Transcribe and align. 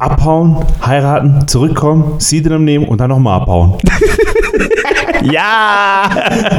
abhauen, 0.00 0.56
heiraten, 0.84 1.46
zurückkommen, 1.46 2.14
Seedem 2.18 2.64
nehmen 2.64 2.86
und 2.86 3.00
dann 3.00 3.10
nochmal 3.10 3.40
abhauen. 3.40 3.74
Ja! 5.22 6.08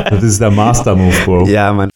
Das 0.10 0.22
ist 0.22 0.40
der 0.40 0.52
Master-Move, 0.52 1.16
Bro. 1.26 1.46
Ja, 1.48 1.74
Mann. 1.74 1.90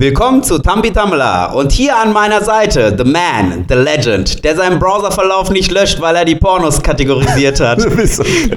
Willkommen 0.00 0.42
zu 0.42 0.58
Tambi 0.58 0.90
Tamala 0.90 1.52
und 1.52 1.72
hier 1.72 1.94
an 1.94 2.14
meiner 2.14 2.42
Seite 2.42 2.96
The 2.96 3.04
Man, 3.04 3.66
The 3.68 3.74
Legend, 3.74 4.42
der 4.42 4.56
seinen 4.56 4.78
Browserverlauf 4.78 5.50
nicht 5.50 5.70
löscht, 5.70 6.00
weil 6.00 6.16
er 6.16 6.24
die 6.24 6.36
Pornos 6.36 6.80
kategorisiert 6.82 7.60
hat. 7.60 7.80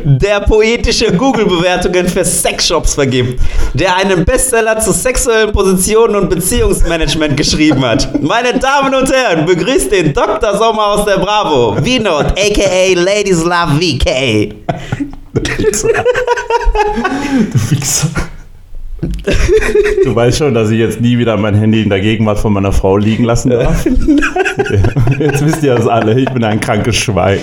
Der 0.05 0.39
poetische 0.39 1.11
Google-Bewertungen 1.11 2.07
für 2.07 2.23
Sexshops 2.23 2.95
vergibt. 2.95 3.41
Der 3.73 3.93
einen 3.97 4.23
Bestseller 4.23 4.79
zu 4.79 4.93
sexuellen 4.93 5.51
Positionen 5.51 6.15
und 6.15 6.29
Beziehungsmanagement 6.29 7.35
geschrieben 7.35 7.83
hat. 7.83 8.07
Meine 8.21 8.57
Damen 8.57 8.95
und 8.95 9.11
Herren, 9.11 9.45
begrüßt 9.45 9.91
den 9.91 10.13
Dr. 10.13 10.57
Sommer 10.57 10.87
aus 10.87 11.03
der 11.03 11.17
Bravo, 11.17 11.75
Vinod, 11.83 12.27
aka 12.39 12.93
Ladies 12.95 13.43
Love 13.43 13.81
VK. 13.81 14.55
Du 15.33 15.41
Wichser. 15.57 15.89
Du 17.51 18.32
weißt 20.15 20.37
schon, 20.37 20.53
dass 20.53 20.69
ich 20.69 20.79
jetzt 20.79 21.01
nie 21.01 21.17
wieder 21.17 21.37
mein 21.37 21.55
Handy 21.55 21.81
in 21.81 21.89
der 21.89 21.99
Gegenwart 22.01 22.39
von 22.39 22.53
meiner 22.53 22.71
Frau 22.71 22.97
liegen 22.97 23.23
lassen 23.23 23.49
darf. 23.49 23.85
Jetzt 25.19 25.45
wisst 25.45 25.63
ihr 25.63 25.75
das 25.75 25.87
alle, 25.87 26.19
ich 26.19 26.29
bin 26.29 26.43
ein 26.43 26.59
krankes 26.59 26.95
Schwein. 26.95 27.39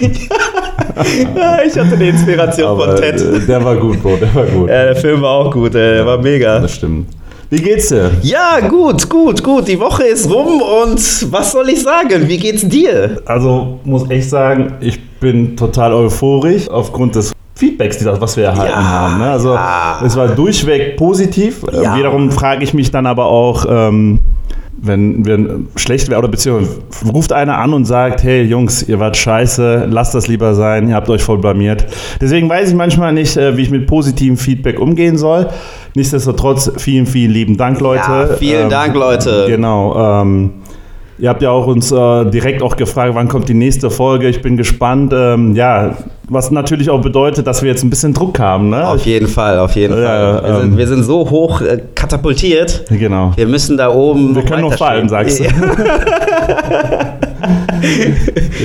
Ja, 1.36 1.58
ich 1.64 1.78
hatte 1.78 1.94
eine 1.94 2.08
Inspiration 2.08 2.66
Aber 2.68 2.92
von 2.92 2.96
Ted. 2.96 3.20
äh, 3.20 3.40
der 3.46 3.64
war 3.64 3.76
gut, 3.76 4.02
Bro, 4.02 4.16
der 4.16 4.34
war 4.34 4.46
gut. 4.46 4.68
Ja, 4.68 4.84
der 4.84 4.96
Film 4.96 5.22
war 5.22 5.30
auch 5.30 5.52
gut, 5.52 5.74
der 5.74 6.04
war 6.04 6.18
mega. 6.18 6.58
Das 6.60 6.74
stimmt. 6.74 7.08
Wie 7.48 7.60
geht's 7.60 7.88
dir? 7.88 8.12
Ja, 8.22 8.60
gut, 8.68 9.08
gut, 9.08 9.42
gut. 9.42 9.66
Die 9.66 9.80
Woche 9.80 10.04
ist 10.04 10.30
rum 10.30 10.62
und 10.62 11.00
was 11.32 11.52
soll 11.52 11.68
ich 11.70 11.82
sagen? 11.82 12.28
Wie 12.28 12.38
geht's 12.38 12.68
dir? 12.68 13.20
Also 13.26 13.80
muss 13.84 14.08
echt 14.10 14.30
sagen, 14.30 14.74
ich 14.80 15.00
bin 15.20 15.56
total 15.56 15.92
euphorisch 15.92 16.68
aufgrund 16.68 17.16
des 17.16 17.32
Feedbacks, 17.60 17.98
die 17.98 18.04
das, 18.04 18.20
was 18.20 18.36
wir 18.38 18.44
erhalten 18.44 18.72
Ja, 18.72 18.88
haben. 18.88 19.18
Ne? 19.18 19.30
Also 19.30 19.54
ja. 19.54 20.00
es 20.04 20.16
war 20.16 20.28
durchweg 20.28 20.96
positiv. 20.96 21.62
Ja. 21.70 21.94
Wiederum 21.96 22.30
frage 22.30 22.64
ich 22.64 22.72
mich 22.72 22.90
dann 22.90 23.04
aber 23.06 23.26
auch, 23.26 23.66
ähm, 23.68 24.20
wenn 24.82 25.26
wir 25.26 25.60
schlecht 25.76 26.08
wäre 26.08 26.20
oder 26.20 26.28
beziehungsweise 26.28 26.78
ruft 27.12 27.34
einer 27.34 27.58
an 27.58 27.74
und 27.74 27.84
sagt, 27.84 28.22
hey 28.22 28.44
Jungs, 28.44 28.82
ihr 28.82 28.98
wart 28.98 29.14
scheiße, 29.14 29.88
lasst 29.90 30.14
das 30.14 30.26
lieber 30.26 30.54
sein, 30.54 30.88
ihr 30.88 30.94
habt 30.94 31.10
euch 31.10 31.22
voll 31.22 31.36
blamiert. 31.36 31.84
Deswegen 32.18 32.48
weiß 32.48 32.70
ich 32.70 32.74
manchmal 32.74 33.12
nicht, 33.12 33.36
äh, 33.36 33.58
wie 33.58 33.62
ich 33.62 33.70
mit 33.70 33.86
positivem 33.86 34.38
Feedback 34.38 34.80
umgehen 34.80 35.18
soll. 35.18 35.48
Nichtsdestotrotz, 35.94 36.72
vielen, 36.78 37.04
vielen 37.04 37.30
lieben 37.32 37.56
Dank, 37.58 37.78
Leute. 37.80 38.28
Ja, 38.30 38.36
vielen 38.38 38.62
Ähm, 38.64 38.70
Dank, 38.70 38.94
Leute. 38.94 39.44
Genau. 39.48 40.22
Ähm, 40.22 40.50
ihr 41.18 41.28
habt 41.28 41.42
ja 41.42 41.50
auch 41.50 41.66
uns 41.66 41.92
äh, 41.92 42.24
direkt 42.30 42.62
auch 42.62 42.76
gefragt, 42.76 43.14
wann 43.14 43.28
kommt 43.28 43.50
die 43.50 43.54
nächste 43.54 43.90
Folge. 43.90 44.28
Ich 44.28 44.40
bin 44.40 44.56
gespannt. 44.56 45.12
Ähm, 45.14 45.54
ja, 45.54 45.94
was 46.30 46.50
natürlich 46.52 46.88
auch 46.88 47.00
bedeutet, 47.00 47.46
dass 47.46 47.60
wir 47.60 47.70
jetzt 47.70 47.82
ein 47.82 47.90
bisschen 47.90 48.14
Druck 48.14 48.38
haben. 48.38 48.70
Ne? 48.70 48.86
Auf 48.88 49.04
jeden 49.04 49.26
Fall, 49.26 49.58
auf 49.58 49.74
jeden 49.74 50.00
Ja, 50.00 50.06
Fall. 50.06 50.42
Wir, 50.42 50.48
ähm, 50.48 50.60
sind, 50.60 50.78
wir 50.78 50.86
sind 50.86 51.02
so 51.02 51.28
hoch 51.28 51.60
äh, 51.60 51.82
katapultiert. 51.94 52.84
Genau. 52.88 53.32
Wir 53.34 53.46
müssen 53.46 53.76
da 53.76 53.92
oben. 53.92 54.34
Wir 54.34 54.44
können 54.44 54.62
noch 54.62 54.74
fallen, 54.74 55.08
sagst 55.08 55.40
du. 55.40 55.44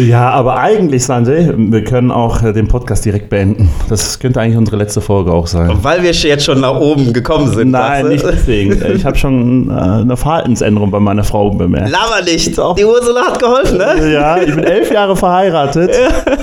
Ja. 0.07 0.29
Aber 0.31 0.57
eigentlich, 0.59 1.05
Sanjay, 1.05 1.49
wir 1.55 1.83
können 1.83 2.11
auch 2.11 2.43
äh, 2.43 2.51
den 2.53 2.67
Podcast 2.67 3.05
direkt 3.05 3.29
beenden. 3.29 3.69
Das 3.89 4.19
könnte 4.19 4.41
eigentlich 4.41 4.57
unsere 4.57 4.77
letzte 4.77 5.01
Folge 5.01 5.31
auch 5.31 5.47
sein. 5.47 5.71
Weil 5.81 6.03
wir 6.03 6.11
jetzt 6.11 6.43
schon 6.43 6.59
nach 6.59 6.75
oben 6.79 7.13
gekommen 7.13 7.47
sind. 7.47 7.71
Nein, 7.71 8.09
nicht 8.09 8.25
deswegen. 8.25 8.75
Ich 8.95 9.05
habe 9.05 9.17
schon 9.17 9.69
äh, 9.69 9.73
eine 9.73 10.17
Verhaltensänderung 10.17 10.91
bei 10.91 10.99
meiner 10.99 11.23
Frau 11.23 11.49
bemerkt. 11.49 11.89
Laber 11.89 12.21
nicht. 12.23 12.57
Die 12.57 12.85
Ursula 12.85 13.21
hat 13.27 13.39
geholfen, 13.39 13.77
ne? 13.77 14.11
Ja, 14.11 14.37
ich 14.37 14.53
bin 14.53 14.63
elf 14.63 14.91
Jahre 14.91 15.15
verheiratet. 15.15 15.91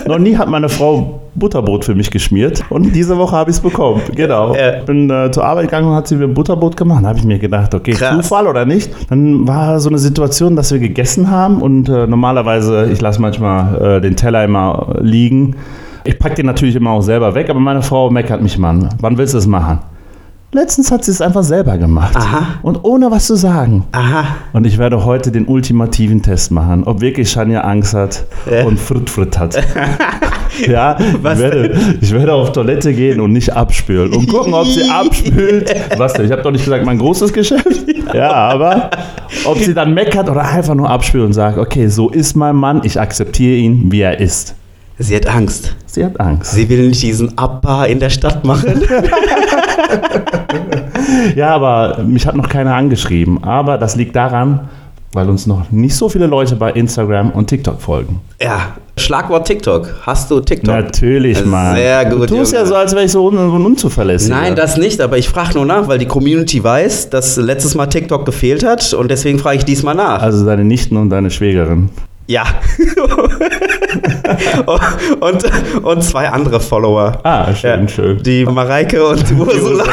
Noch 0.06 0.18
nie 0.18 0.36
hat 0.36 0.48
meine 0.48 0.68
Frau 0.68 1.11
Butterbrot 1.34 1.84
für 1.84 1.94
mich 1.94 2.10
geschmiert. 2.10 2.62
Und 2.70 2.94
diese 2.94 3.16
Woche 3.18 3.36
habe 3.36 3.50
ich 3.50 3.56
es 3.56 3.62
bekommen. 3.62 4.02
Genau. 4.14 4.54
Ja. 4.54 4.80
Bin 4.82 5.10
äh, 5.10 5.30
zur 5.30 5.44
Arbeit 5.44 5.66
gegangen 5.66 5.88
und 5.88 5.94
hat 5.94 6.08
sie 6.08 6.16
mir 6.16 6.28
Butterbrot 6.28 6.76
gemacht. 6.76 7.04
Da 7.04 7.08
habe 7.08 7.18
ich 7.18 7.24
mir 7.24 7.38
gedacht, 7.38 7.74
okay, 7.74 7.92
Krass. 7.92 8.16
Zufall 8.16 8.46
oder 8.46 8.64
nicht. 8.64 8.90
Dann 9.08 9.46
war 9.46 9.80
so 9.80 9.88
eine 9.88 9.98
Situation, 9.98 10.56
dass 10.56 10.72
wir 10.72 10.78
gegessen 10.78 11.30
haben 11.30 11.62
und 11.62 11.88
äh, 11.88 12.06
normalerweise, 12.06 12.90
ich 12.92 13.00
lasse 13.00 13.20
manchmal 13.20 13.96
äh, 13.96 14.00
den 14.00 14.16
Teller 14.16 14.44
immer 14.44 14.96
liegen. 15.00 15.56
Ich 16.04 16.18
packe 16.18 16.34
den 16.34 16.46
natürlich 16.46 16.74
immer 16.74 16.90
auch 16.90 17.02
selber 17.02 17.34
weg, 17.34 17.48
aber 17.48 17.60
meine 17.60 17.82
Frau 17.82 18.10
meckert 18.10 18.42
mich 18.42 18.58
mal 18.58 18.70
an. 18.70 18.88
Wann 19.00 19.18
willst 19.18 19.34
du 19.34 19.38
es 19.38 19.46
machen? 19.46 19.78
Letztens 20.54 20.90
hat 20.90 21.02
sie 21.02 21.10
es 21.12 21.22
einfach 21.22 21.44
selber 21.44 21.78
gemacht. 21.78 22.14
Aha. 22.14 22.58
Und 22.60 22.84
ohne 22.84 23.10
was 23.10 23.26
zu 23.26 23.36
sagen. 23.36 23.84
Aha. 23.92 24.26
Und 24.52 24.66
ich 24.66 24.76
werde 24.76 25.02
heute 25.06 25.32
den 25.32 25.46
ultimativen 25.46 26.20
Test 26.20 26.50
machen, 26.50 26.84
ob 26.84 27.00
wirklich 27.00 27.30
Shania 27.30 27.62
Angst 27.62 27.94
hat 27.94 28.26
Ja. 28.50 28.64
und 28.66 28.78
Frit 28.78 29.08
Frit 29.08 29.38
hat. 29.38 29.56
ja, 30.68 30.98
Was 31.22 31.38
ich 31.38 31.40
werde, 31.44 31.80
ich 32.02 32.12
werde 32.12 32.34
auf 32.34 32.52
Toilette 32.52 32.92
gehen 32.92 33.18
und 33.20 33.32
nicht 33.32 33.50
abspülen 33.56 34.12
und 34.12 34.28
gucken, 34.28 34.52
ob 34.52 34.66
sie 34.66 34.90
abspült. 34.90 35.74
Was 35.96 36.12
denn? 36.12 36.26
Ich 36.26 36.32
habe 36.32 36.42
doch 36.42 36.50
nicht 36.50 36.64
gesagt, 36.66 36.84
mein 36.84 36.98
großes 36.98 37.32
Geschäft. 37.32 37.86
Ja, 38.12 38.30
aber 38.32 38.90
ob 39.46 39.56
sie 39.56 39.72
dann 39.72 39.94
meckert 39.94 40.28
oder 40.28 40.44
einfach 40.46 40.74
nur 40.74 40.90
abspült 40.90 41.24
und 41.24 41.32
sagt, 41.32 41.56
okay, 41.56 41.86
so 41.86 42.10
ist 42.10 42.36
mein 42.36 42.56
Mann, 42.56 42.82
ich 42.84 43.00
akzeptiere 43.00 43.56
ihn, 43.56 43.90
wie 43.90 44.02
er 44.02 44.20
ist. 44.20 44.54
Sie 45.02 45.16
hat 45.16 45.26
Angst. 45.26 45.74
Sie 45.86 46.04
hat 46.04 46.18
Angst. 46.20 46.52
Sie 46.52 46.68
will 46.68 46.88
nicht 46.88 47.02
diesen 47.02 47.36
Abbar 47.36 47.88
in 47.88 47.98
der 48.00 48.10
Stadt 48.10 48.44
machen. 48.44 48.82
Ja, 51.36 51.50
aber 51.54 52.02
mich 52.04 52.26
hat 52.26 52.36
noch 52.36 52.48
keiner 52.48 52.74
angeschrieben. 52.74 53.42
Aber 53.44 53.76
das 53.78 53.96
liegt 53.96 54.14
daran, 54.16 54.68
weil 55.12 55.28
uns 55.28 55.46
noch 55.46 55.70
nicht 55.70 55.94
so 55.94 56.08
viele 56.08 56.26
Leute 56.26 56.56
bei 56.56 56.70
Instagram 56.72 57.30
und 57.30 57.48
TikTok 57.48 57.80
folgen. 57.80 58.20
ja. 58.40 58.74
Schlagwort 58.98 59.46
TikTok. 59.46 59.88
Hast 60.04 60.30
du 60.30 60.40
TikTok? 60.40 60.74
Natürlich, 60.74 61.42
Mann. 61.46 61.76
Sehr 61.76 62.04
gut, 62.04 62.28
Du 62.30 62.36
tust 62.36 62.52
Junge. 62.52 62.64
ja 62.64 62.66
so, 62.68 62.74
als 62.74 62.92
wäre 62.92 63.04
ich 63.06 63.10
so 63.10 63.26
un 63.26 63.38
un 63.38 63.64
unzuverlässig. 63.64 64.28
Nein, 64.28 64.54
das 64.54 64.76
nicht, 64.76 65.00
aber 65.00 65.16
ich 65.16 65.30
frage 65.30 65.54
nur 65.54 65.64
nach, 65.64 65.88
weil 65.88 65.98
die 65.98 66.04
Community 66.06 66.62
weiß, 66.62 67.08
dass 67.08 67.38
letztes 67.38 67.74
Mal 67.74 67.86
TikTok 67.86 68.26
gefehlt 68.26 68.62
hat 68.66 68.92
und 68.92 69.10
deswegen 69.10 69.38
frage 69.38 69.56
ich 69.56 69.64
diesmal 69.64 69.94
nach. 69.94 70.20
Also 70.20 70.44
deine 70.44 70.62
Nichten 70.64 70.98
und 70.98 71.08
deine 71.08 71.30
Schwägerin. 71.30 71.88
ja. 72.26 72.44
und, 75.20 75.84
und 75.84 76.02
zwei 76.02 76.28
andere 76.28 76.60
Follower. 76.60 77.18
Ah, 77.22 77.54
schön, 77.54 77.82
Ja, 77.82 77.88
schön. 77.88 78.22
Die 78.22 78.44
Mareike 78.44 79.06
und 79.06 79.28
die 79.28 79.34
Ursula. 79.34 79.84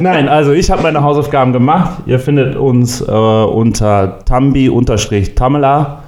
Nein, 0.00 0.28
also 0.28 0.52
ich 0.52 0.70
habe 0.70 0.82
meine 0.82 1.02
Hausaufgaben 1.02 1.52
gemacht. 1.52 1.98
Ihr 2.06 2.18
findet 2.18 2.56
uns 2.56 3.00
äh, 3.00 3.04
unter 3.04 4.18
tambi-tamela 4.24 6.02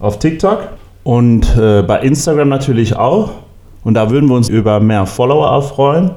auf 0.00 0.18
TikTok 0.18 0.60
und 1.04 1.56
äh, 1.56 1.82
bei 1.82 2.00
Instagram 2.00 2.48
natürlich 2.48 2.96
auch. 2.96 3.30
Und 3.84 3.94
da 3.94 4.10
würden 4.10 4.28
wir 4.28 4.36
uns 4.36 4.48
über 4.48 4.80
mehr 4.80 5.06
Follower 5.06 5.62
freuen. 5.62 6.10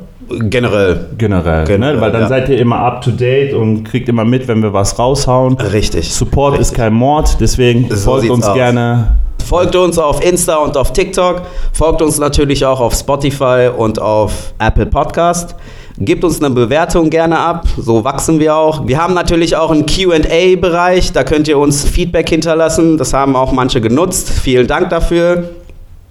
Generell. 0.49 1.07
Generell, 1.17 1.65
Generell, 1.65 1.95
ne? 1.95 2.01
weil 2.01 2.11
dann 2.11 2.21
ja. 2.21 2.27
seid 2.27 2.49
ihr 2.49 2.57
immer 2.57 2.79
up 2.79 3.01
to 3.01 3.11
date 3.11 3.53
und 3.53 3.83
kriegt 3.83 4.07
immer 4.07 4.23
mit, 4.23 4.47
wenn 4.47 4.61
wir 4.61 4.73
was 4.73 4.97
raushauen. 4.97 5.57
Richtig. 5.57 6.13
Support 6.13 6.59
ist 6.59 6.73
kein 6.73 6.93
Mord, 6.93 7.37
deswegen 7.39 7.87
So 7.89 8.11
folgt 8.11 8.29
uns 8.29 8.45
aus. 8.45 8.55
gerne. 8.55 9.17
Folgt 9.51 9.75
uns 9.75 9.99
auf 9.99 10.23
Insta 10.23 10.55
und 10.55 10.77
auf 10.77 10.93
TikTok. 10.93 11.41
Folgt 11.73 12.01
uns 12.01 12.17
natürlich 12.17 12.65
auch 12.65 12.79
auf 12.79 12.93
Spotify 12.93 13.69
und 13.75 13.99
auf 13.99 14.53
Apple 14.59 14.85
Podcast. 14.85 15.55
Gebt 15.97 16.23
uns 16.23 16.41
eine 16.41 16.55
Bewertung 16.55 17.09
gerne 17.09 17.37
ab, 17.37 17.67
so 17.77 18.05
wachsen 18.05 18.39
wir 18.39 18.55
auch. 18.55 18.87
Wir 18.87 18.97
haben 19.03 19.13
natürlich 19.13 19.57
auch 19.57 19.69
einen 19.69 19.85
QA-Bereich, 19.85 21.11
da 21.11 21.25
könnt 21.25 21.49
ihr 21.49 21.57
uns 21.57 21.83
Feedback 21.83 22.29
hinterlassen. 22.29 22.97
Das 22.97 23.13
haben 23.13 23.35
auch 23.35 23.51
manche 23.51 23.81
genutzt. 23.81 24.29
Vielen 24.29 24.67
Dank 24.67 24.89
dafür. 24.89 25.49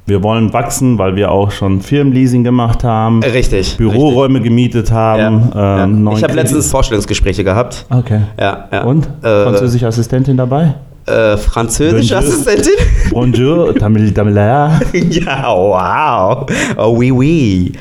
Wir 0.05 0.22
wollen 0.22 0.53
wachsen, 0.53 0.99
weil 0.99 1.17
wir 1.17 1.31
auch 1.31 1.51
schon 1.51 1.81
Firmenleasing 1.81 2.45
gemacht 2.45 2.84
haben, 2.84 3.22
Richtig. 3.22 3.78
Büroräume 3.78 4.43
gemietet 4.43 4.83
richtig. 4.83 4.97
haben. 4.97 5.51
Ja, 5.55 5.78
ja. 5.78 5.84
ähm, 5.84 6.05
neuen 6.05 6.19
Ich 6.19 6.22
habe 6.22 6.34
letztens 6.34 6.71
Vorstellungsgespräche 6.71 7.43
gehabt. 7.43 7.87
Okay. 7.89 8.21
Ja, 8.39 8.69
ja. 8.71 8.84
Und? 8.84 9.09
Äh, 9.22 9.45
Französische 9.45 9.86
Assistentin 9.86 10.36
dabei? 10.36 10.75
Äh, 11.06 11.36
französische 11.36 12.14
Bonjour. 12.14 12.18
Assistentin? 12.18 12.74
Bonjour, 13.10 13.74
Tamil, 13.74 14.12
Tamila. 14.12 14.80
ja, 14.92 15.48
wow. 15.48 16.47
Oh, 16.76 16.97
oui, 16.97 17.10
oui. 17.10 17.72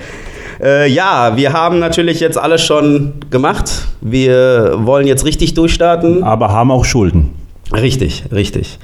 Äh, 0.61 0.89
ja, 0.89 1.35
wir 1.35 1.53
haben 1.53 1.79
natürlich 1.79 2.19
jetzt 2.19 2.37
alles 2.37 2.61
schon 2.61 3.13
gemacht. 3.29 3.87
Wir 4.01 4.73
wollen 4.77 5.07
jetzt 5.07 5.25
richtig 5.25 5.53
durchstarten. 5.53 6.23
Aber 6.23 6.49
haben 6.49 6.71
auch 6.71 6.85
Schulden. 6.85 7.31
Richtig, 7.73 8.23
richtig. 8.31 8.79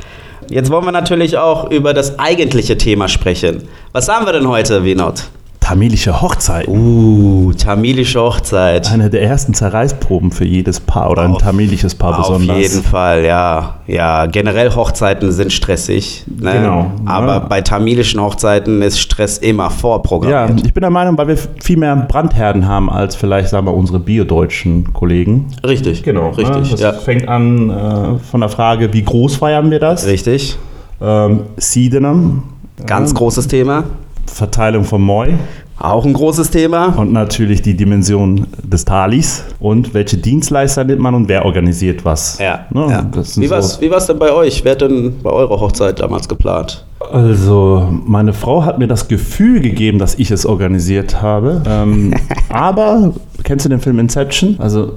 Jetzt 0.49 0.69
wollen 0.69 0.85
wir 0.85 0.91
natürlich 0.91 1.37
auch 1.37 1.71
über 1.71 1.93
das 1.93 2.19
eigentliche 2.19 2.77
Thema 2.77 3.07
sprechen. 3.07 3.63
Was 3.93 4.09
haben 4.09 4.25
wir 4.25 4.33
denn 4.33 4.47
heute, 4.47 4.83
Wenot? 4.83 5.23
Tamilische 5.65 6.21
Hochzeit. 6.21 6.67
Uh, 6.67 7.51
tamilische 7.53 8.21
Hochzeit. 8.21 8.91
Eine 8.91 9.09
der 9.09 9.23
ersten 9.23 9.55
Zerreißproben 9.55 10.29
für 10.29 10.45
jedes 10.45 10.79
Paar 10.79 11.09
oder 11.09 11.23
ein 11.23 11.31
Auf- 11.31 11.41
tamilisches 11.41 11.95
Paar 11.95 12.19
besonders. 12.19 12.55
Auf 12.55 12.61
jeden 12.61 12.83
Fall, 12.83 13.25
ja. 13.25 13.77
Ja, 13.87 14.27
generell 14.27 14.69
Hochzeiten 14.75 15.31
sind 15.31 15.51
stressig. 15.51 16.23
Ne? 16.27 16.51
Genau, 16.51 16.91
Aber 17.05 17.33
ja. 17.33 17.39
bei 17.39 17.61
tamilischen 17.61 18.21
Hochzeiten 18.21 18.83
ist 18.83 18.99
Stress 18.99 19.39
immer 19.39 19.63
Ja, 19.63 19.69
vorprogrammiert. 19.71 20.67
ich 20.67 20.71
bin 20.71 20.81
der 20.81 20.91
Meinung, 20.91 21.17
weil 21.17 21.29
wir 21.29 21.37
viel 21.37 21.77
mehr 21.77 21.95
Brandherden 21.95 22.67
haben 22.67 22.91
als 22.91 23.15
vielleicht, 23.15 23.49
sagen 23.49 23.65
wir, 23.65 23.73
unsere 23.73 23.97
biodeutschen 23.97 24.93
Kollegen. 24.93 25.47
Richtig. 25.65 26.05
Richtig. 26.05 26.13
ne? 26.13 26.67
Das 26.69 26.79
ja. 26.79 26.93
fängt 26.93 27.27
an 27.27 27.71
äh, 27.71 28.19
von 28.19 28.41
der 28.41 28.49
Frage, 28.49 28.93
wie 28.93 29.01
groß 29.01 29.37
feiern 29.37 29.71
wir 29.71 29.79
das? 29.79 30.05
Richtig. 30.05 30.59
Ähm, 31.01 31.39
Siedenem, 31.57 32.43
Ganz 32.85 33.15
großes 33.15 33.47
Thema. 33.47 33.85
Verteilung 34.27 34.83
von 34.83 35.01
Moi 35.01 35.33
Auch 35.79 36.05
ein 36.05 36.13
großes 36.13 36.51
Thema. 36.51 36.87
und 36.97 37.11
natürlich 37.11 37.61
die 37.61 37.75
Dimension 37.75 38.47
des 38.63 38.85
Talis 38.85 39.43
und 39.59 39.93
welche 39.93 40.17
Dienstleister 40.17 40.83
nimmt 40.83 41.01
man 41.01 41.15
und 41.15 41.27
wer 41.27 41.45
organisiert 41.45 42.05
was. 42.05 42.39
Ja. 42.39 42.65
Ne? 42.71 42.87
ja. 42.89 43.05
Wie, 43.13 43.47
so- 43.47 43.81
wie 43.81 43.89
war's 43.91 44.07
denn 44.07 44.19
bei 44.19 44.31
euch? 44.31 44.63
Wer 44.63 44.73
hat 44.73 44.81
denn 44.81 45.15
bei 45.21 45.29
eurer 45.29 45.59
Hochzeit 45.59 45.99
damals 45.99 46.27
geplant? 46.27 46.85
Also, 47.11 47.87
meine 48.05 48.33
Frau 48.33 48.63
hat 48.65 48.79
mir 48.79 48.87
das 48.87 49.07
Gefühl 49.07 49.59
gegeben, 49.61 49.99
dass 49.99 50.15
ich 50.15 50.31
es 50.31 50.45
organisiert 50.45 51.21
habe. 51.21 51.61
Ähm, 51.67 52.13
aber, 52.49 53.13
kennst 53.43 53.65
du 53.65 53.69
den 53.69 53.79
Film 53.79 53.99
Inception? 53.99 54.55
Also, 54.59 54.93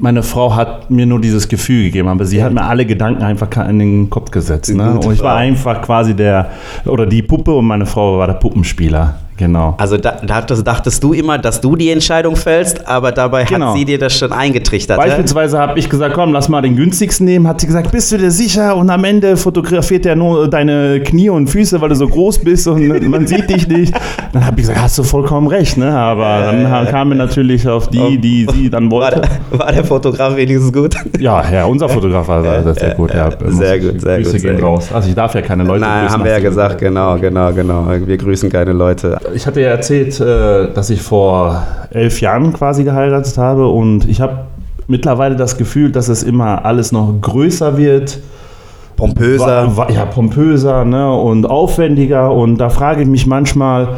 meine 0.00 0.22
Frau 0.22 0.54
hat 0.54 0.90
mir 0.90 1.06
nur 1.06 1.20
dieses 1.20 1.48
Gefühl 1.48 1.84
gegeben, 1.84 2.08
aber 2.08 2.24
sie 2.24 2.42
hat 2.42 2.52
mir 2.52 2.62
alle 2.62 2.86
Gedanken 2.86 3.22
einfach 3.22 3.48
in 3.68 3.78
den 3.78 4.10
Kopf 4.10 4.30
gesetzt. 4.30 4.74
Ne? 4.74 4.98
Und 4.98 5.12
ich 5.12 5.22
war 5.22 5.36
einfach 5.36 5.82
quasi 5.82 6.14
der, 6.14 6.50
oder 6.86 7.06
die 7.06 7.22
Puppe 7.22 7.52
und 7.52 7.66
meine 7.66 7.86
Frau 7.86 8.18
war 8.18 8.26
der 8.26 8.34
Puppenspieler. 8.34 9.16
Genau. 9.40 9.74
Also 9.78 9.96
da, 9.96 10.12
dachtest, 10.24 10.66
dachtest 10.66 11.02
du 11.02 11.14
immer, 11.14 11.38
dass 11.38 11.62
du 11.62 11.74
die 11.74 11.88
Entscheidung 11.88 12.36
fällst, 12.36 12.86
aber 12.86 13.10
dabei 13.10 13.44
Genau. 13.44 13.68
hat 13.70 13.76
sie 13.78 13.86
dir 13.86 13.98
das 13.98 14.12
schon 14.12 14.32
eingetrichtert. 14.32 14.98
Beispielsweise 14.98 15.58
habe 15.58 15.78
ich 15.78 15.88
gesagt, 15.88 16.14
komm, 16.14 16.34
lass 16.34 16.50
mal 16.50 16.60
den 16.60 16.76
günstigsten 16.76 17.24
nehmen. 17.24 17.48
Hat 17.48 17.58
sie 17.58 17.66
gesagt, 17.66 17.90
bist 17.90 18.12
du 18.12 18.18
dir 18.18 18.30
sicher? 18.30 18.76
Und 18.76 18.90
am 18.90 19.02
Ende 19.02 19.38
fotografiert 19.38 20.04
er 20.04 20.14
nur 20.14 20.46
deine 20.48 21.00
Knie 21.00 21.30
und 21.30 21.48
Füße, 21.48 21.80
weil 21.80 21.88
du 21.88 21.94
so 21.94 22.06
groß 22.06 22.40
bist 22.40 22.68
und 22.68 22.86
man 23.08 23.26
sieht 23.26 23.48
dich 23.48 23.66
nicht. 23.66 23.94
Dann 24.34 24.44
habe 24.44 24.60
ich 24.60 24.66
gesagt, 24.66 24.82
hast 24.82 24.98
du 24.98 25.02
vollkommen 25.04 25.46
recht. 25.46 25.78
Ne? 25.78 25.90
Aber 25.90 26.52
dann 26.52 26.86
kamen 26.88 27.12
wir 27.12 27.16
natürlich 27.16 27.66
auf 27.66 27.88
die, 27.88 28.18
die 28.18 28.46
sie 28.52 28.68
dann 28.68 28.90
War 28.90 29.00
wollte. 29.12 29.22
der, 29.50 29.58
war 29.58 29.72
der 29.72 29.84
Fotograf 29.84 30.36
wenigstens 30.36 30.70
gut? 30.70 30.94
Ja, 31.18 31.42
ja, 31.50 31.64
unser 31.64 31.88
Fotograf 31.88 32.28
war 32.28 32.42
sehr, 32.42 32.74
sehr 32.74 32.94
gut. 32.94 33.14
Ja, 33.14 33.30
sehr 33.48 33.78
gut, 33.78 34.02
sehr 34.02 34.18
Grüße 34.18 34.32
gut, 34.32 34.40
sehr 34.42 34.52
gehen 34.54 34.62
raus. 34.62 34.90
Also 34.92 35.08
ich 35.08 35.14
darf 35.14 35.34
ja 35.34 35.40
keine 35.40 35.64
Leute 35.64 35.80
Nein, 35.80 36.02
grüßen. 36.02 36.18
haben 36.18 36.24
wir 36.24 36.32
ja 36.32 36.40
gesagt, 36.40 36.78
genau, 36.78 37.16
genau, 37.18 37.50
genau. 37.54 37.86
Wir 38.04 38.16
grüßen 38.18 38.50
keine 38.50 38.72
Leute. 38.72 39.18
Ich 39.34 39.46
hatte 39.46 39.60
ja 39.60 39.68
erzählt, 39.68 40.18
äh, 40.20 40.72
dass 40.72 40.90
ich 40.90 41.02
vor 41.02 41.62
elf 41.90 42.20
Jahren 42.20 42.52
quasi 42.52 42.84
geheiratet 42.84 43.36
habe 43.38 43.68
und 43.68 44.08
ich 44.08 44.20
habe 44.20 44.44
mittlerweile 44.86 45.36
das 45.36 45.56
Gefühl, 45.56 45.92
dass 45.92 46.08
es 46.08 46.22
immer 46.22 46.64
alles 46.64 46.92
noch 46.92 47.14
größer 47.20 47.76
wird. 47.76 48.18
Pompöser. 48.96 49.72
Ja, 49.94 50.04
pompöser 50.04 50.84
ne, 50.84 51.12
und 51.12 51.46
aufwendiger. 51.46 52.32
Und 52.32 52.58
da 52.58 52.68
frage 52.68 53.02
ich 53.02 53.08
mich 53.08 53.26
manchmal, 53.26 53.96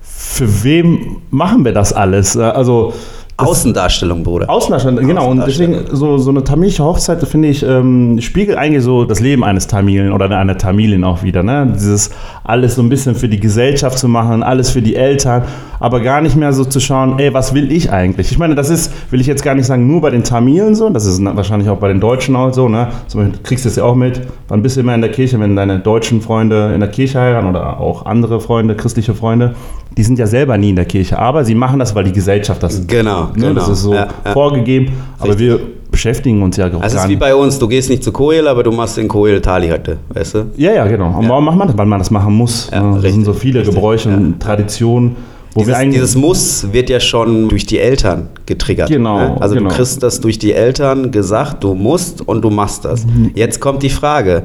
für 0.00 0.64
wem 0.64 1.18
machen 1.30 1.64
wir 1.64 1.72
das 1.72 1.92
alles? 1.92 2.36
Also 2.36 2.94
Außendarstellung, 3.38 4.24
Bruder. 4.24 4.50
Außendarstellung, 4.50 5.06
genau. 5.06 5.30
Und 5.30 5.44
deswegen 5.46 5.84
so, 5.92 6.18
so 6.18 6.30
eine 6.30 6.42
tamilische 6.42 6.82
Hochzeit, 6.82 7.24
finde 7.26 7.48
ich, 7.48 7.62
ähm, 7.62 8.20
spiegelt 8.20 8.58
eigentlich 8.58 8.82
so 8.82 9.04
das 9.04 9.20
Leben 9.20 9.44
eines 9.44 9.68
Tamilen 9.68 10.12
oder 10.12 10.28
einer 10.36 10.58
Tamilin 10.58 11.04
auch 11.04 11.22
wieder. 11.22 11.44
Ne? 11.44 11.72
Dieses 11.72 12.10
alles 12.42 12.74
so 12.74 12.82
ein 12.82 12.88
bisschen 12.88 13.14
für 13.14 13.28
die 13.28 13.38
Gesellschaft 13.38 13.96
zu 13.96 14.08
machen, 14.08 14.42
alles 14.42 14.70
für 14.70 14.82
die 14.82 14.96
Eltern, 14.96 15.44
aber 15.78 16.00
gar 16.00 16.20
nicht 16.20 16.34
mehr 16.34 16.52
so 16.52 16.64
zu 16.64 16.80
schauen, 16.80 17.20
ey, 17.20 17.32
was 17.32 17.54
will 17.54 17.70
ich 17.70 17.92
eigentlich? 17.92 18.32
Ich 18.32 18.38
meine, 18.38 18.56
das 18.56 18.70
ist, 18.70 18.92
will 19.12 19.20
ich 19.20 19.28
jetzt 19.28 19.44
gar 19.44 19.54
nicht 19.54 19.66
sagen, 19.66 19.86
nur 19.86 20.00
bei 20.00 20.10
den 20.10 20.24
Tamilen 20.24 20.74
so, 20.74 20.88
das 20.90 21.06
ist 21.06 21.24
wahrscheinlich 21.24 21.68
auch 21.68 21.78
bei 21.78 21.86
den 21.86 22.00
Deutschen 22.00 22.34
auch 22.34 22.52
so. 22.52 22.68
Ne? 22.68 22.88
Zum 23.06 23.20
Beispiel, 23.20 23.36
du 23.36 23.42
kriegst 23.44 23.64
das 23.64 23.76
ja 23.76 23.84
auch 23.84 23.94
mit, 23.94 24.20
wann 24.48 24.62
bist 24.62 24.76
du 24.76 24.80
immer 24.80 24.96
in 24.96 25.00
der 25.00 25.12
Kirche, 25.12 25.38
wenn 25.38 25.54
deine 25.54 25.78
deutschen 25.78 26.22
Freunde 26.22 26.72
in 26.74 26.80
der 26.80 26.90
Kirche 26.90 27.20
heiraten 27.20 27.46
oder 27.46 27.78
auch 27.78 28.04
andere 28.04 28.40
Freunde, 28.40 28.74
christliche 28.74 29.14
Freunde, 29.14 29.54
die 29.98 30.04
sind 30.04 30.18
ja 30.18 30.26
selber 30.28 30.56
nie 30.56 30.70
in 30.70 30.76
der 30.76 30.84
Kirche, 30.84 31.18
aber 31.18 31.44
sie 31.44 31.56
machen 31.56 31.80
das, 31.80 31.92
weil 31.94 32.04
die 32.04 32.12
Gesellschaft 32.12 32.62
das 32.62 32.86
Genau, 32.86 33.24
Ne, 33.34 33.48
genau. 33.48 33.54
Das 33.54 33.68
ist 33.68 33.82
so 33.82 33.92
Ja, 33.92 34.06
ja. 34.24 34.32
vorgegeben, 34.32 34.92
aber 35.18 35.30
Richtig. 35.30 35.46
wir 35.48 35.60
beschäftigen 35.90 36.40
uns 36.40 36.56
ja 36.56 36.68
auch 36.68 36.80
Also 36.80 36.96
es 36.98 37.02
ist 37.02 37.08
wie 37.08 37.16
bei 37.16 37.34
uns, 37.34 37.58
du 37.58 37.66
gehst 37.66 37.90
nicht 37.90 38.04
zu 38.04 38.12
Koel, 38.12 38.46
aber 38.46 38.62
du 38.62 38.70
machst 38.70 38.96
in 38.96 39.08
Koel 39.08 39.40
Tali-Hütte, 39.40 39.96
weißt 40.14 40.34
du? 40.36 40.38
Ja, 40.56 40.72
ja, 40.72 40.86
genau. 40.86 41.18
Und 41.18 41.28
warum 41.28 41.44
macht 41.46 41.56
man 41.58 41.66
das? 41.66 41.76
Weil 41.76 41.86
man 41.86 41.98
das 41.98 42.10
machen 42.12 42.32
muss. 42.32 42.70
Ja, 42.72 42.80
Ne, 42.80 43.00
sind 43.10 43.24
so 43.24 43.32
viele 43.32 43.58
richtig, 43.60 43.74
Gebräuche 43.74 44.10
ja. 44.10 44.16
und 44.16 44.38
Traditionen, 44.40 45.16
wo 45.54 45.60
wir 45.62 45.64
Dieses, 45.66 45.74
eigentlich. 45.80 45.94
dieses 46.00 46.14
Muss 46.14 46.66
wird 46.72 46.90
ja 46.90 47.00
schon 47.00 47.48
durch 47.48 47.66
die 47.66 47.80
Eltern 47.80 48.28
getriggert. 48.46 48.88
Genau, 48.88 49.18
ne? 49.18 49.36
Also 49.40 49.56
genau. 49.56 49.70
du 49.70 49.74
kriegst 49.74 50.00
das 50.00 50.20
durch 50.20 50.38
die 50.38 50.52
Eltern 50.52 51.10
gesagt, 51.10 51.64
du 51.64 51.74
musst 51.74 52.20
und 52.28 52.42
du 52.42 52.50
machst 52.50 52.84
das. 52.84 53.04
Mhm. 53.04 53.32
Jetzt 53.34 53.58
kommt 53.58 53.82
die 53.82 53.90
Frage, 53.90 54.44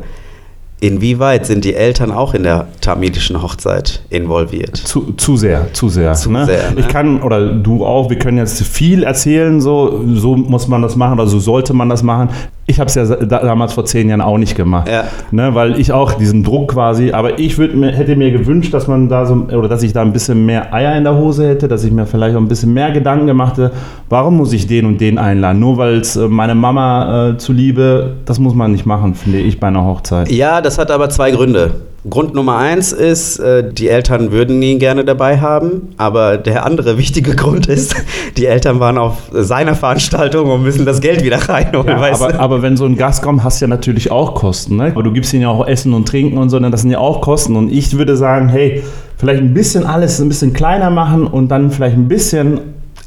inwieweit 0.83 1.45
sind 1.45 1.63
die 1.63 1.75
Eltern 1.75 2.11
auch 2.11 2.33
in 2.33 2.43
der 2.43 2.67
tamilischen 2.81 3.41
Hochzeit 3.41 4.01
involviert? 4.09 4.75
zu, 4.75 5.13
zu 5.13 5.37
sehr, 5.37 5.71
zu 5.71 5.87
sehr. 5.87 6.13
Zu 6.13 6.29
ne? 6.29 6.45
sehr, 6.45 6.71
ne? 6.71 6.81
Ich 6.81 6.89
kann, 6.89 7.21
oder 7.21 7.53
du 7.53 7.85
auch, 7.85 8.09
wir 8.09 8.19
können 8.19 8.37
jetzt 8.37 8.61
viel 8.63 9.03
erzählen, 9.03 9.61
so, 9.61 10.03
so 10.13 10.35
muss 10.35 10.67
man 10.67 10.81
das 10.81 10.97
machen 10.97 11.13
oder 11.13 11.27
so 11.27 11.39
sollte 11.39 11.73
man 11.73 11.87
das 11.87 12.03
machen. 12.03 12.29
Ich 12.65 12.79
habe 12.79 12.87
es 12.87 12.95
ja 12.95 13.05
da, 13.05 13.39
damals 13.39 13.73
vor 13.73 13.83
zehn 13.85 14.07
Jahren 14.07 14.21
auch 14.21 14.37
nicht 14.37 14.55
gemacht. 14.55 14.87
Ja. 14.87 15.03
Ne, 15.31 15.53
weil 15.53 15.79
ich 15.79 15.91
auch 15.91 16.13
diesen 16.13 16.43
Druck 16.43 16.71
quasi, 16.71 17.11
aber 17.11 17.37
ich 17.39 17.57
würd 17.57 17.73
hätte 17.95 18.15
mir 18.15 18.31
gewünscht, 18.31 18.73
dass 18.73 18.87
man 18.87 19.09
da 19.09 19.25
so, 19.25 19.33
oder 19.33 19.67
dass 19.67 19.83
ich 19.83 19.91
da 19.91 20.01
ein 20.01 20.13
bisschen 20.13 20.45
mehr 20.45 20.73
Eier 20.73 20.95
in 20.95 21.03
der 21.03 21.15
Hose 21.15 21.47
hätte, 21.47 21.67
dass 21.67 21.83
ich 21.83 21.91
mir 21.91 22.05
vielleicht 22.05 22.35
auch 22.35 22.41
ein 22.41 22.47
bisschen 22.47 22.73
mehr 22.73 22.91
Gedanken 22.91 23.27
gemacht 23.27 23.57
hätte, 23.57 23.71
warum 24.09 24.37
muss 24.37 24.53
ich 24.53 24.67
den 24.67 24.85
und 24.85 25.01
den 25.01 25.17
einladen? 25.17 25.59
Nur 25.59 25.77
weil 25.77 25.97
es 25.97 26.15
äh, 26.15 26.27
meine 26.27 26.55
Mama 26.55 27.31
äh, 27.31 27.37
zuliebe, 27.37 28.17
das 28.25 28.39
muss 28.39 28.55
man 28.55 28.71
nicht 28.71 28.85
machen, 28.85 29.13
finde 29.13 29.39
ich, 29.39 29.59
bei 29.59 29.67
einer 29.67 29.83
Hochzeit. 29.83 30.31
Ja, 30.31 30.61
das 30.61 30.77
hat 30.77 30.89
aber 30.89 31.09
zwei 31.09 31.31
Gründe. 31.31 31.71
Grund 32.09 32.33
Nummer 32.33 32.57
eins 32.57 32.91
ist, 32.91 33.39
äh, 33.39 33.71
die 33.71 33.87
Eltern 33.87 34.33
würden 34.33 34.61
ihn 34.61 34.77
gerne 34.77 35.05
dabei 35.05 35.39
haben, 35.39 35.93
aber 35.97 36.37
der 36.37 36.65
andere 36.65 36.97
wichtige 36.97 37.33
Grund 37.35 37.67
ist, 37.67 37.95
die 38.35 38.45
Eltern 38.45 38.79
waren 38.81 38.97
auf 38.97 39.29
seiner 39.31 39.73
Veranstaltung 39.75 40.51
und 40.51 40.63
müssen 40.63 40.85
das 40.85 40.99
Geld 40.99 41.23
wieder 41.23 41.37
reinholen, 41.37 41.87
Ja, 41.87 42.13
aber, 42.13 42.39
aber 42.39 42.61
wenn 42.61 42.75
so 42.75 42.85
ein 42.85 42.97
Gast 42.97 43.21
kommt, 43.21 43.43
hast 43.43 43.61
du 43.61 43.65
ja 43.65 43.69
natürlich 43.69 44.11
auch 44.11 44.35
Kosten. 44.35 44.77
Ne? 44.77 44.87
Aber 44.87 45.03
du 45.03 45.13
gibst 45.13 45.33
ihnen 45.33 45.43
ja 45.43 45.49
auch 45.49 45.65
Essen 45.65 45.93
und 45.93 46.07
Trinken 46.07 46.37
und 46.37 46.49
so, 46.49 46.59
ne? 46.59 46.69
das 46.71 46.81
sind 46.81 46.91
ja 46.91 46.99
auch 46.99 47.21
Kosten. 47.21 47.55
Und 47.55 47.71
ich 47.71 47.97
würde 47.97 48.17
sagen, 48.17 48.49
hey, 48.49 48.83
vielleicht 49.17 49.41
ein 49.41 49.53
bisschen 49.53 49.85
alles 49.85 50.19
ein 50.19 50.27
bisschen 50.27 50.51
kleiner 50.51 50.89
machen 50.89 51.25
und 51.25 51.49
dann 51.49 51.71
vielleicht 51.71 51.95
ein 51.95 52.09
bisschen 52.09 52.59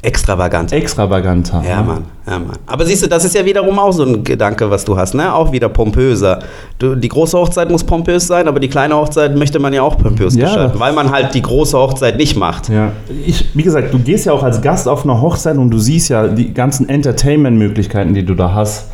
Extravagant. 0.07 0.71
extravaganter. 0.71 1.61
Ja? 1.67 1.81
Mann, 1.83 2.03
ja, 2.25 2.39
Mann. 2.39 2.57
Aber 2.65 2.85
siehst 2.85 3.03
du, 3.03 3.07
das 3.07 3.25
ist 3.25 3.35
ja 3.35 3.43
wiederum 3.43 3.77
auch 3.77 3.91
so 3.91 4.03
ein 4.03 4.23
Gedanke, 4.23 4.69
was 4.71 4.85
du 4.85 4.97
hast, 4.97 5.13
ne? 5.13 5.33
Auch 5.33 5.51
wieder 5.51 5.67
pompöser. 5.67 6.39
Du, 6.79 6.95
die 6.95 7.09
große 7.09 7.37
Hochzeit 7.37 7.69
muss 7.69 7.83
pompös 7.83 8.25
sein, 8.25 8.47
aber 8.47 8.59
die 8.61 8.69
kleine 8.69 8.95
Hochzeit 8.95 9.35
möchte 9.35 9.59
man 9.59 9.73
ja 9.73 9.81
auch 9.81 9.97
pompös 9.97 10.35
Ja. 10.35 10.45
gestalten, 10.45 10.79
weil 10.79 10.93
man 10.93 11.11
halt 11.11 11.33
die 11.33 11.41
große 11.41 11.77
Hochzeit 11.77 12.15
nicht 12.17 12.37
macht. 12.37 12.69
Ja, 12.69 12.91
ich, 13.25 13.45
wie 13.53 13.63
gesagt, 13.63 13.93
du 13.93 13.99
gehst 13.99 14.25
ja 14.25 14.31
auch 14.33 14.43
als 14.43 14.61
Gast 14.61 14.87
auf 14.87 15.03
eine 15.03 15.19
Hochzeit 15.21 15.57
und 15.57 15.69
du 15.71 15.77
siehst 15.77 16.09
ja 16.09 16.27
die 16.27 16.53
ganzen 16.53 16.87
Entertainment-Möglichkeiten, 16.89 18.13
die 18.13 18.23
du 18.25 18.33
da 18.33 18.53
hast. 18.53 18.85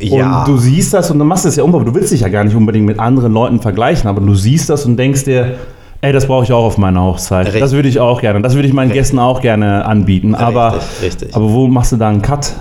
Ja. 0.00 0.40
Und 0.40 0.48
du 0.48 0.58
siehst 0.58 0.92
das 0.94 1.10
und 1.10 1.18
du 1.18 1.24
machst 1.24 1.44
es 1.46 1.56
ja 1.56 1.64
unbewusst. 1.64 1.88
Du 1.88 1.94
willst 1.94 2.12
dich 2.12 2.20
ja 2.20 2.28
gar 2.28 2.44
nicht 2.44 2.54
unbedingt 2.54 2.86
mit 2.86 3.00
anderen 3.00 3.32
Leuten 3.32 3.60
vergleichen, 3.60 4.08
aber 4.08 4.20
du 4.20 4.34
siehst 4.34 4.70
das 4.70 4.84
und 4.84 4.96
denkst 4.96 5.24
dir, 5.24 5.54
ey, 6.00 6.12
das 6.12 6.26
brauche 6.26 6.44
ich 6.44 6.52
auch 6.52 6.64
auf 6.64 6.78
meiner 6.78 7.02
Hochzeit. 7.02 7.46
Richtig. 7.46 7.60
Das 7.60 7.72
würde 7.72 7.88
ich 7.88 8.00
auch 8.00 8.20
gerne. 8.20 8.40
Das 8.42 8.54
würde 8.54 8.68
ich 8.68 8.74
meinen 8.74 8.92
Gästen 8.92 9.18
auch 9.18 9.40
gerne 9.40 9.84
anbieten. 9.84 10.34
Aber, 10.34 10.78
Richtig, 11.02 11.34
aber 11.34 11.50
wo 11.52 11.66
machst 11.66 11.92
du 11.92 11.96
da 11.96 12.08
einen 12.08 12.22
Cut? 12.22 12.52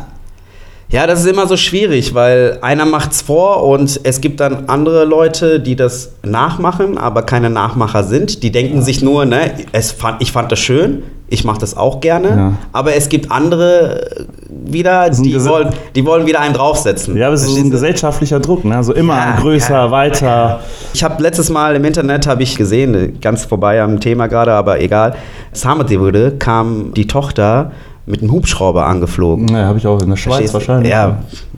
Ja, 0.89 1.05
das 1.05 1.19
ist 1.19 1.25
immer 1.25 1.47
so 1.47 1.57
schwierig, 1.57 2.13
weil 2.13 2.59
einer 2.61 2.85
macht's 2.85 3.21
vor 3.21 3.65
und 3.65 3.99
es 4.03 4.21
gibt 4.21 4.39
dann 4.39 4.69
andere 4.69 5.03
Leute, 5.03 5.59
die 5.59 5.75
das 5.75 6.13
nachmachen, 6.23 6.97
aber 6.97 7.23
keine 7.23 7.49
Nachmacher 7.49 8.05
sind. 8.05 8.41
Die 8.41 8.53
denken 8.53 8.81
sich 8.81 9.01
nur, 9.01 9.25
ne, 9.25 9.51
es 9.73 9.91
fand, 9.91 10.21
ich 10.21 10.31
fand 10.31 10.49
das 10.49 10.59
schön, 10.59 11.03
ich 11.29 11.43
mache 11.43 11.59
das 11.59 11.75
auch 11.75 11.99
gerne. 11.99 12.27
Ja. 12.29 12.53
Aber 12.71 12.95
es 12.95 13.09
gibt 13.09 13.31
andere 13.31 14.11
äh, 14.11 14.25
wieder, 14.49 15.09
die 15.09 15.43
wollen, 15.43 15.69
die 15.95 16.05
wollen 16.05 16.25
wieder 16.25 16.39
einen 16.39 16.53
draufsetzen. 16.53 17.17
Ja, 17.17 17.27
aber 17.27 17.35
es 17.35 17.43
ist 17.43 17.55
so 17.55 17.59
ein 17.59 17.69
gesellschaftlicher 17.69 18.39
Druck. 18.39 18.63
Ne? 18.63 18.75
Also 18.75 18.93
immer 18.93 19.15
Ja, 19.15 19.35
größer, 19.39 19.73
ja, 19.73 19.91
weiter. 19.91 20.59
Ich 20.93 21.03
habe 21.03 21.21
letztes 21.21 21.49
Mal 21.49 21.75
im 21.75 21.83
Internet 21.85 22.27
habe 22.27 22.43
ich 22.43 22.55
gesehen, 22.55 23.19
ganz 23.21 23.45
vorbei 23.45 23.81
am 23.81 23.99
Thema 23.99 24.27
gerade, 24.27 24.53
aber 24.53 24.79
egal. 24.79 25.15
Samadevurde 25.51 26.37
kam 26.37 26.93
die 26.93 27.07
Tochter 27.07 27.71
mit 28.07 28.21
einem 28.21 28.31
Hubschrauber 28.31 28.87
angeflogen. 28.87 29.49
Ja, 29.49 29.65
habe 29.65 29.77
ich 29.77 29.85
auch 29.85 30.01
in 30.01 30.09
der 30.09 30.15
Schweiz 30.15 30.35
Verstehst 30.49 30.53
wahrscheinlich. 30.55 30.89
Ja, 30.91 31.17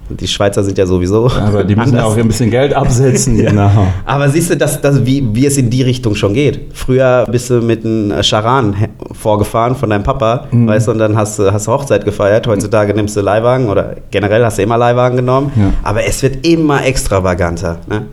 die 0.09 0.27
Schweizer 0.27 0.63
sind 0.63 0.77
ja 0.79 0.87
sowieso. 0.87 1.29
Aber 1.29 1.63
die 1.63 1.75
müssen 1.75 1.93
ja 1.93 1.99
anders. 1.99 2.13
auch 2.13 2.17
ein 2.17 2.27
bisschen 2.27 2.49
Geld 2.49 2.73
absetzen. 2.73 3.37
genau. 3.37 3.69
Aber 4.05 4.27
siehst 4.27 4.49
du, 4.49 4.57
dass, 4.57 4.81
dass, 4.81 5.05
wie, 5.05 5.23
wie 5.33 5.45
es 5.45 5.57
in 5.57 5.69
die 5.69 5.83
Richtung 5.83 6.15
schon 6.15 6.33
geht. 6.33 6.71
Früher 6.73 7.25
bist 7.31 7.51
du 7.51 7.61
mit 7.61 7.85
einem 7.85 8.23
Charan 8.23 8.75
vorgefahren 9.11 9.75
von 9.75 9.89
deinem 9.91 10.03
Papa, 10.03 10.45
Mhm. 10.51 10.67
weißt 10.67 10.87
du, 10.87 10.91
und 10.93 10.97
dann 10.97 11.15
hast 11.15 11.37
du 11.37 11.53
hast 11.53 11.67
du 11.67 11.71
Hochzeit 11.71 12.03
gefeiert. 12.03 12.47
Heutzutage 12.47 12.93
nimmst 12.95 13.15
du 13.15 13.21
Leihwagen 13.21 13.69
oder 13.69 13.95
generell 14.09 14.43
hast 14.43 14.57
du 14.57 14.63
immer 14.63 14.77
Leihwagen 14.77 15.17
genommen. 15.17 15.51
Ja. 15.55 15.71
Aber 15.83 16.03
es 16.03 16.23
wird 16.23 16.45
immer 16.47 16.83
extravaganter. 16.83 17.77
Ne? 17.87 18.07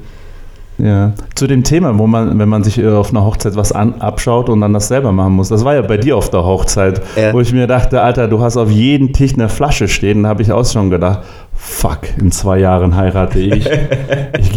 Ja, 0.79 1.13
zu 1.35 1.47
dem 1.47 1.65
Thema, 1.65 1.99
wo 1.99 2.07
man, 2.07 2.39
wenn 2.39 2.49
man 2.51 2.63
sich 2.63 2.79
äh, 2.79 2.89
auf 2.89 3.11
einer 3.11 3.25
Hochzeit 3.25 3.57
was 3.57 3.73
an, 3.73 3.95
abschaut 3.99 4.51
und 4.51 4.61
dann 4.61 4.75
das 4.75 4.89
selber 4.89 5.11
machen 5.11 5.33
muss. 5.33 5.49
Das 5.49 5.65
war 5.65 5.75
ja 5.75 5.81
bei 5.81 5.97
dir 5.97 6.17
auf 6.17 6.29
der 6.29 6.45
Hochzeit, 6.45 7.01
ja. 7.17 7.33
wo 7.33 7.41
ich 7.41 7.53
mir 7.53 7.67
dachte, 7.67 8.03
Alter, 8.03 8.29
du 8.29 8.43
hast 8.43 8.59
auf 8.59 8.71
jeden 8.71 9.15
Tisch 9.15 9.35
eine 9.35 9.49
Flasche 9.49 9.89
stehen. 9.89 10.25
Da 10.25 10.29
habe 10.29 10.43
ich 10.43 10.53
auch 10.53 10.67
schon 10.67 10.91
gedacht, 10.91 11.21
fuck, 11.55 12.01
in 12.21 12.31
zwei 12.31 12.59
Jahren 12.59 12.95
heirate 12.95 13.39
ich. 13.39 13.67
ich 14.39 14.53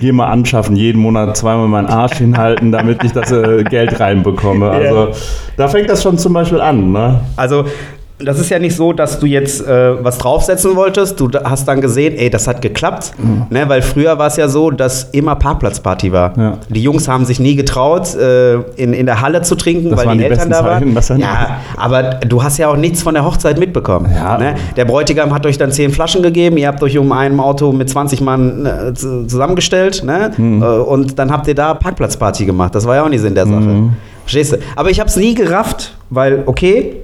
gehe 0.00 0.12
mal 0.12 0.28
anschaffen, 0.28 0.76
jeden 0.76 1.00
Monat 1.00 1.36
zweimal 1.36 1.66
meinen 1.66 1.88
Arsch 1.88 2.18
hinhalten, 2.18 2.70
damit 2.70 3.02
ich 3.02 3.10
das 3.10 3.32
äh, 3.32 3.64
Geld 3.64 3.98
reinbekomme. 3.98 4.70
Also 4.70 4.94
yeah. 4.94 5.08
da 5.56 5.66
fängt 5.66 5.90
das 5.90 6.04
schon 6.04 6.18
zum 6.18 6.34
Beispiel 6.34 6.60
an. 6.60 6.92
Ne? 6.92 7.20
Also 7.34 7.64
das 8.24 8.38
ist 8.38 8.50
ja 8.50 8.58
nicht 8.58 8.76
so, 8.76 8.92
dass 8.92 9.18
du 9.18 9.26
jetzt 9.26 9.66
äh, 9.66 10.04
was 10.04 10.18
draufsetzen 10.18 10.76
wolltest. 10.76 11.18
Du 11.20 11.28
hast 11.44 11.66
dann 11.66 11.80
gesehen, 11.80 12.16
ey, 12.16 12.30
das 12.30 12.46
hat 12.46 12.62
geklappt. 12.62 13.12
Mhm. 13.18 13.46
Ne, 13.50 13.68
weil 13.68 13.82
früher 13.82 14.18
war 14.18 14.28
es 14.28 14.36
ja 14.36 14.48
so, 14.48 14.70
dass 14.70 15.04
immer 15.12 15.36
Parkplatzparty 15.36 16.12
war. 16.12 16.36
Ja. 16.38 16.58
Die 16.68 16.82
Jungs 16.82 17.08
haben 17.08 17.24
sich 17.24 17.40
nie 17.40 17.56
getraut, 17.56 18.14
äh, 18.14 18.54
in, 18.76 18.92
in 18.92 19.06
der 19.06 19.20
Halle 19.20 19.42
zu 19.42 19.54
trinken, 19.54 19.90
das 19.90 20.00
weil 20.00 20.12
die, 20.12 20.18
die 20.18 20.24
Eltern 20.24 20.50
da 20.50 20.64
waren. 20.64 21.02
Zeiten, 21.02 21.20
ja, 21.20 21.60
aber 21.76 22.02
du 22.02 22.42
hast 22.42 22.58
ja 22.58 22.68
auch 22.68 22.76
nichts 22.76 23.02
von 23.02 23.14
der 23.14 23.24
Hochzeit 23.24 23.58
mitbekommen. 23.58 24.10
Ja. 24.14 24.38
Ne? 24.38 24.54
Der 24.76 24.84
Bräutigam 24.84 25.32
hat 25.34 25.46
euch 25.46 25.58
dann 25.58 25.72
zehn 25.72 25.90
Flaschen 25.90 26.22
gegeben. 26.22 26.56
Ihr 26.56 26.68
habt 26.68 26.82
euch 26.82 26.96
um 26.98 27.10
einem 27.12 27.40
Auto 27.40 27.72
mit 27.72 27.88
20 27.88 28.20
Mann 28.20 28.66
äh, 28.66 28.94
zusammengestellt. 28.94 30.02
Ne? 30.04 30.32
Mhm. 30.36 30.62
Äh, 30.62 30.66
und 30.66 31.18
dann 31.18 31.30
habt 31.30 31.46
ihr 31.48 31.54
da 31.54 31.74
Parkplatzparty 31.74 32.46
gemacht. 32.46 32.74
Das 32.74 32.86
war 32.86 32.96
ja 32.96 33.04
auch 33.04 33.08
nicht 33.08 33.20
Sinn 33.20 33.34
der 33.34 33.46
Sache. 33.46 33.60
Mhm. 33.60 33.92
Verstehst 34.24 34.52
du? 34.52 34.58
Aber 34.76 34.90
ich 34.90 35.00
habe 35.00 35.08
es 35.08 35.16
nie 35.16 35.34
gerafft, 35.34 35.94
weil, 36.10 36.44
okay, 36.46 36.96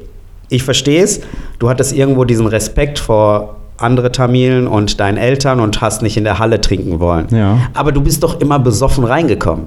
ich 0.48 0.62
verstehe 0.62 1.02
es. 1.02 1.20
Du 1.58 1.68
hattest 1.68 1.94
irgendwo 1.94 2.24
diesen 2.24 2.46
Respekt 2.46 2.98
vor 2.98 3.56
andere 3.76 4.10
Tamilen 4.10 4.66
und 4.66 5.00
deinen 5.00 5.18
Eltern 5.18 5.60
und 5.60 5.80
hast 5.80 6.02
nicht 6.02 6.16
in 6.16 6.24
der 6.24 6.38
Halle 6.38 6.60
trinken 6.60 7.00
wollen. 7.00 7.26
Ja. 7.30 7.58
Aber 7.74 7.92
du 7.92 8.00
bist 8.00 8.22
doch 8.22 8.40
immer 8.40 8.58
besoffen 8.58 9.04
reingekommen. 9.04 9.66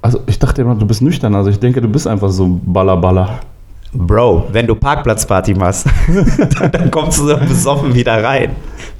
Also 0.00 0.20
ich 0.26 0.38
dachte 0.38 0.62
immer, 0.62 0.76
du 0.76 0.86
bist 0.86 1.02
nüchtern. 1.02 1.34
Also 1.34 1.50
ich 1.50 1.58
denke, 1.58 1.80
du 1.80 1.88
bist 1.88 2.06
einfach 2.06 2.30
so 2.30 2.60
ballerballer. 2.64 3.40
Bro, 3.92 4.48
wenn 4.52 4.66
du 4.66 4.74
Parkplatzparty 4.74 5.54
machst, 5.54 5.86
dann 6.72 6.90
kommst 6.90 7.18
du 7.20 7.28
so 7.28 7.36
besoffen 7.38 7.94
wieder 7.94 8.22
rein. 8.22 8.50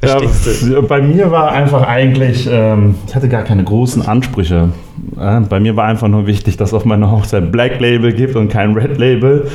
Verstehst 0.00 0.62
ja, 0.62 0.80
du? 0.80 0.82
Bei 0.86 1.02
mir 1.02 1.30
war 1.30 1.52
einfach 1.52 1.82
eigentlich, 1.86 2.48
ähm, 2.50 2.94
ich 3.06 3.14
hatte 3.14 3.28
gar 3.28 3.42
keine 3.42 3.64
großen 3.64 4.00
Ansprüche. 4.06 4.70
Äh, 5.20 5.40
bei 5.40 5.60
mir 5.60 5.76
war 5.76 5.84
einfach 5.84 6.08
nur 6.08 6.26
wichtig, 6.26 6.56
dass 6.56 6.70
es 6.70 6.74
auf 6.74 6.86
meiner 6.86 7.10
Hochzeit 7.10 7.52
Black 7.52 7.80
Label 7.80 8.12
gibt 8.14 8.34
und 8.34 8.48
kein 8.48 8.72
Red 8.72 8.96
Label. 8.96 9.50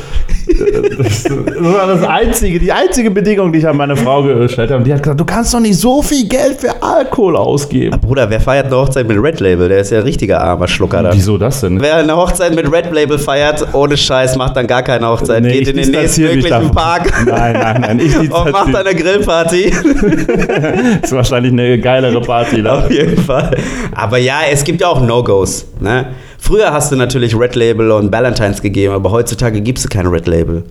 Das, 0.45 1.25
war 1.29 1.87
das 1.87 2.03
einzige, 2.03 2.59
die 2.59 2.71
einzige 2.71 3.11
Bedingung, 3.11 3.51
die 3.51 3.59
ich 3.59 3.67
an 3.67 3.77
meine 3.77 3.95
Frau 3.95 4.23
gestellt 4.23 4.69
habe. 4.69 4.79
Und 4.79 4.87
die 4.87 4.93
hat 4.93 5.03
gesagt, 5.03 5.19
du 5.19 5.25
kannst 5.25 5.53
doch 5.53 5.59
nicht 5.59 5.77
so 5.77 6.01
viel 6.01 6.27
Geld 6.27 6.59
für 6.59 6.81
Alkohol 6.81 7.37
ausgeben. 7.37 7.99
Bruder, 7.99 8.29
wer 8.29 8.39
feiert 8.39 8.67
eine 8.67 8.75
Hochzeit 8.77 9.07
mit 9.07 9.21
Red 9.21 9.39
Label? 9.39 9.69
Der 9.69 9.79
ist 9.79 9.91
ja 9.91 9.99
ein 9.99 10.03
richtiger 10.03 10.41
armer 10.41 10.67
Schlucker 10.67 11.03
da. 11.03 11.13
Wieso 11.13 11.37
das 11.37 11.61
denn? 11.61 11.81
Wer 11.81 11.97
eine 11.97 12.15
Hochzeit 12.15 12.55
mit 12.55 12.71
Red 12.71 12.91
Label 12.91 13.17
feiert, 13.17 13.67
ohne 13.73 13.97
Scheiß, 13.97 14.35
macht 14.35 14.55
dann 14.55 14.67
gar 14.67 14.83
keine 14.83 15.07
Hochzeit. 15.07 15.43
Nee, 15.43 15.59
Geht 15.59 15.69
in 15.69 15.77
den 15.77 15.91
nächsten 15.91 16.21
möglichen 16.23 16.71
Park. 16.71 17.11
Nein, 17.25 17.53
nein, 17.53 17.81
nein. 17.81 17.99
Ich 17.99 18.15
und 18.31 18.51
macht 18.51 18.75
eine 18.75 18.95
Grillparty. 18.95 19.71
das 21.01 21.11
ist 21.11 21.11
wahrscheinlich 21.11 21.51
eine 21.53 21.79
geilere 21.79 22.21
Party. 22.21 22.61
Da. 22.61 22.79
Auf 22.79 22.91
jeden 22.91 23.17
Fall. 23.17 23.51
Aber 23.93 24.17
ja, 24.17 24.41
es 24.51 24.63
gibt 24.63 24.81
ja 24.81 24.87
auch 24.87 25.01
No-Gos. 25.01 25.65
Ne? 25.79 26.07
Früher 26.43 26.73
hast 26.73 26.91
du 26.91 26.97
natürlich 26.97 27.39
Red 27.39 27.55
Label 27.55 27.89
und 27.91 28.11
Valentines 28.11 28.61
gegeben, 28.61 28.93
aber 28.93 29.11
heutzutage 29.11 29.61
gibst 29.61 29.85
du 29.85 29.87
kein 29.87 30.07
Red 30.07 30.27
Label. 30.27 30.65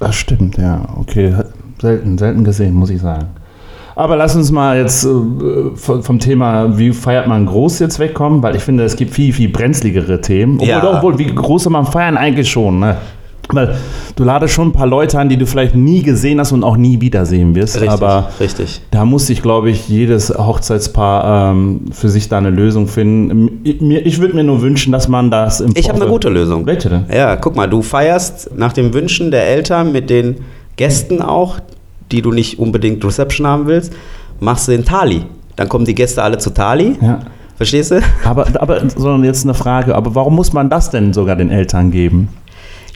Das 0.00 0.16
stimmt, 0.16 0.58
ja. 0.58 0.88
Okay, 0.96 1.32
selten, 1.80 2.18
selten 2.18 2.42
gesehen, 2.42 2.74
muss 2.74 2.90
ich 2.90 3.00
sagen. 3.00 3.28
Aber 3.94 4.16
lass 4.16 4.34
uns 4.34 4.50
mal 4.50 4.76
jetzt 4.76 5.04
äh, 5.04 5.76
vom 5.76 6.18
Thema, 6.18 6.76
wie 6.76 6.90
feiert 6.90 7.28
man 7.28 7.46
groß 7.46 7.78
jetzt 7.78 8.00
wegkommen, 8.00 8.42
weil 8.42 8.56
ich 8.56 8.64
finde, 8.64 8.82
es 8.82 8.96
gibt 8.96 9.12
viel, 9.12 9.32
viel 9.32 9.50
brenzligere 9.50 10.20
Themen. 10.20 10.54
Obwohl, 10.56 10.68
ja. 10.68 10.96
obwohl 10.96 11.16
wie 11.16 11.32
groß 11.32 11.62
soll 11.62 11.72
man 11.72 11.86
feiern 11.86 12.16
eigentlich 12.16 12.50
schon, 12.50 12.80
ne? 12.80 12.96
Weil 13.50 13.76
du 14.16 14.24
ladest 14.24 14.54
schon 14.54 14.68
ein 14.68 14.72
paar 14.72 14.86
Leute 14.86 15.18
an, 15.18 15.28
die 15.28 15.36
du 15.36 15.46
vielleicht 15.46 15.74
nie 15.74 16.02
gesehen 16.02 16.40
hast 16.40 16.52
und 16.52 16.64
auch 16.64 16.76
nie 16.76 17.00
wiedersehen 17.00 17.54
wirst. 17.54 17.76
Richtig, 17.76 17.90
aber 17.90 18.30
richtig. 18.40 18.80
da 18.90 19.04
muss 19.04 19.26
sich, 19.26 19.42
glaube 19.42 19.70
ich, 19.70 19.88
jedes 19.88 20.30
Hochzeitspaar 20.30 21.52
ähm, 21.52 21.82
für 21.92 22.08
sich 22.08 22.28
da 22.28 22.38
eine 22.38 22.50
Lösung 22.50 22.88
finden. 22.88 23.60
Ich, 23.64 23.80
ich 23.80 24.20
würde 24.20 24.34
mir 24.34 24.44
nur 24.44 24.62
wünschen, 24.62 24.92
dass 24.92 25.08
man 25.08 25.30
das 25.30 25.60
im 25.60 25.72
Ich 25.76 25.88
habe 25.88 26.00
eine 26.00 26.10
gute 26.10 26.28
Lösung. 26.28 26.66
Welche 26.66 26.88
denn? 26.88 27.04
Ja, 27.12 27.36
guck 27.36 27.54
mal, 27.56 27.68
du 27.68 27.82
feierst 27.82 28.50
nach 28.56 28.72
den 28.72 28.94
Wünschen 28.94 29.30
der 29.30 29.46
Eltern 29.46 29.92
mit 29.92 30.10
den 30.10 30.36
Gästen 30.76 31.22
auch, 31.22 31.58
die 32.10 32.22
du 32.22 32.32
nicht 32.32 32.58
unbedingt 32.58 33.04
Reception 33.04 33.46
haben 33.46 33.66
willst, 33.66 33.92
machst 34.40 34.68
du 34.68 34.72
den 34.72 34.84
Tali. 34.84 35.22
Dann 35.56 35.68
kommen 35.68 35.84
die 35.84 35.94
Gäste 35.94 36.22
alle 36.22 36.38
zu 36.38 36.50
Tali. 36.50 36.96
Ja. 37.00 37.20
Verstehst 37.56 37.92
du? 37.92 38.00
Aber, 38.24 38.46
aber 38.60 38.80
sondern 38.96 39.24
jetzt 39.24 39.44
eine 39.44 39.54
Frage, 39.54 39.94
aber 39.94 40.14
warum 40.14 40.34
muss 40.34 40.52
man 40.52 40.68
das 40.68 40.90
denn 40.90 41.12
sogar 41.12 41.36
den 41.36 41.50
Eltern 41.50 41.90
geben? 41.90 42.28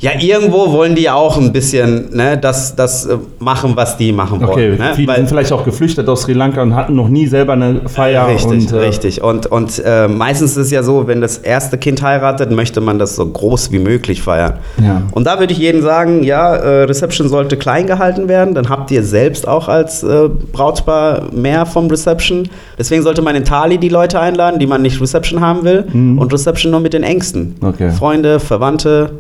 Ja, 0.01 0.13
irgendwo 0.21 0.71
wollen 0.73 0.95
die 0.95 1.11
auch 1.11 1.37
ein 1.39 1.53
bisschen 1.53 2.11
ne, 2.15 2.39
das, 2.39 2.77
das 2.77 3.07
äh, 3.07 3.17
machen, 3.41 3.73
was 3.75 3.97
die 3.97 4.13
machen 4.13 4.41
wollen. 4.41 4.51
Okay, 4.51 4.77
ne? 4.79 4.93
viele 4.95 5.09
Weil, 5.09 5.17
sind 5.17 5.29
vielleicht 5.29 5.53
auch 5.53 5.65
geflüchtet 5.65 6.09
aus 6.09 6.23
Sri 6.23 6.35
Lanka 6.35 6.63
und 6.63 6.77
hatten 6.77 6.95
noch 6.95 7.09
nie 7.09 7.27
selber 7.27 7.55
eine 7.55 7.89
Feier. 7.89 8.29
Richtig, 8.29 8.51
und, 8.51 8.73
äh, 8.73 8.77
richtig. 8.77 9.23
Und, 9.23 9.47
und 9.47 9.83
äh, 9.85 10.07
meistens 10.07 10.53
ist 10.53 10.67
es 10.67 10.71
ja 10.71 10.85
so, 10.85 11.09
wenn 11.09 11.21
das 11.21 11.39
erste 11.39 11.79
Kind 11.79 12.01
heiratet, 12.01 12.53
möchte 12.53 12.81
man 12.81 13.01
das 13.01 13.17
so 13.17 13.27
groß 13.27 13.73
wie 13.73 13.81
möglich 13.81 14.23
feiern. 14.23 14.55
Ja. 14.81 15.03
Und 15.11 15.27
da 15.27 15.41
würde 15.41 15.53
ich 15.53 15.59
jedem 15.59 15.83
sagen, 15.83 16.23
ja, 16.23 16.55
äh, 16.55 16.85
Reception 16.85 17.29
sollte 17.29 17.57
klein 17.57 17.89
gehalten 17.89 18.29
werden, 18.29 18.55
dann 18.55 18.69
habt 18.69 18.93
ihr 18.93 19.03
selbst 19.03 19.49
auch 19.49 19.67
als 19.67 20.05
äh, 20.05 20.29
Brautpaar 20.53 21.33
mehr 21.33 21.67
vom 21.67 21.89
Reception. 21.89 22.49
Deswegen 22.79 23.03
sollte 23.03 23.21
man 23.23 23.35
in 23.35 23.45
Tali 23.45 23.79
die 23.79 23.89
Leute 23.89 24.21
einladen, 24.21 24.61
die 24.61 24.67
man 24.69 24.83
nicht 24.83 25.01
Reception 25.01 25.41
haben 25.41 25.65
will 25.65 25.87
mhm. 25.93 26.19
und 26.19 26.33
Reception 26.33 26.71
nur 26.71 26.81
mit 26.81 26.93
den 26.93 27.03
Ängsten. 27.03 27.57
Okay. 27.61 27.91
Freunde, 27.91 28.39
Verwandte, 28.39 29.11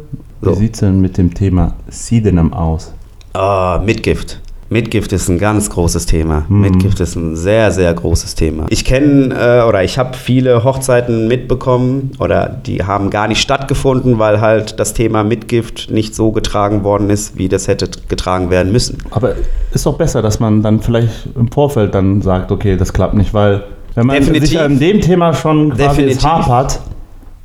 so. 0.40 0.52
Wie 0.52 0.56
sieht 0.56 0.74
es 0.74 0.80
denn 0.80 1.00
mit 1.00 1.18
dem 1.18 1.34
Thema 1.34 1.74
Sidenam 1.88 2.52
aus? 2.52 2.92
Oh, 3.34 3.78
Mitgift. 3.84 4.40
Mitgift 4.70 5.12
ist 5.14 5.28
ein 5.30 5.38
ganz 5.38 5.70
großes 5.70 6.04
Thema. 6.04 6.44
Mhm. 6.48 6.60
Mitgift 6.60 7.00
ist 7.00 7.16
ein 7.16 7.36
sehr, 7.36 7.70
sehr 7.70 7.92
großes 7.94 8.34
Thema. 8.34 8.66
Ich 8.68 8.84
kenne 8.84 9.34
äh, 9.34 9.66
oder 9.66 9.82
ich 9.82 9.96
habe 9.96 10.14
viele 10.14 10.62
Hochzeiten 10.62 11.26
mitbekommen 11.26 12.12
oder 12.18 12.48
die 12.48 12.84
haben 12.84 13.08
gar 13.08 13.28
nicht 13.28 13.40
stattgefunden, 13.40 14.18
weil 14.18 14.40
halt 14.42 14.78
das 14.78 14.92
Thema 14.92 15.24
Mitgift 15.24 15.90
nicht 15.90 16.14
so 16.14 16.32
getragen 16.32 16.84
worden 16.84 17.08
ist, 17.08 17.38
wie 17.38 17.48
das 17.48 17.66
hätte 17.66 17.88
getragen 18.08 18.50
werden 18.50 18.70
müssen. 18.70 18.98
Aber 19.10 19.36
ist 19.72 19.86
doch 19.86 19.96
besser, 19.96 20.20
dass 20.20 20.38
man 20.38 20.62
dann 20.62 20.80
vielleicht 20.80 21.28
im 21.34 21.50
Vorfeld 21.50 21.94
dann 21.94 22.20
sagt, 22.20 22.52
okay, 22.52 22.76
das 22.76 22.92
klappt 22.92 23.14
nicht, 23.14 23.32
weil 23.32 23.64
wenn 23.94 24.06
man 24.06 24.16
Definitiv. 24.16 24.50
sich 24.50 24.60
an 24.60 24.78
dem 24.78 25.00
Thema 25.00 25.32
schon 25.32 25.74
quasi 25.74 26.14
hapert, 26.14 26.80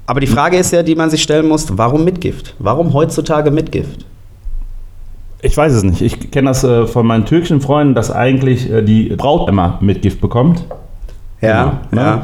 aber 0.05 0.19
die 0.19 0.27
Frage 0.27 0.57
ist 0.57 0.72
ja, 0.72 0.83
die 0.83 0.95
man 0.95 1.10
sich 1.10 1.24
stellen 1.24 1.48
muss, 1.48 1.67
warum 1.77 2.03
Mitgift? 2.03 2.55
Warum 2.60 2.93
heutzutage 2.93 3.51
Mitgift? 3.51 4.05
Ich 5.41 5.55
weiß 5.55 5.74
es 5.74 5.83
nicht. 5.83 6.01
Ich 6.01 6.31
kenne 6.31 6.50
das 6.50 6.63
äh, 6.63 6.88
von 6.88 7.05
meinen 7.05 7.25
türkischen 7.25 7.62
Freunden, 7.62 7.95
dass 7.95 8.12
eigentlich 8.12 8.72
äh, 8.72 8.81
die 8.81 9.10
Braut 9.10 9.50
immer 9.50 9.77
Mitgift 9.81 10.22
bekommt. 10.22 10.65
Ja, 11.41 11.81
genau, 11.89 12.01
ne? 12.01 12.22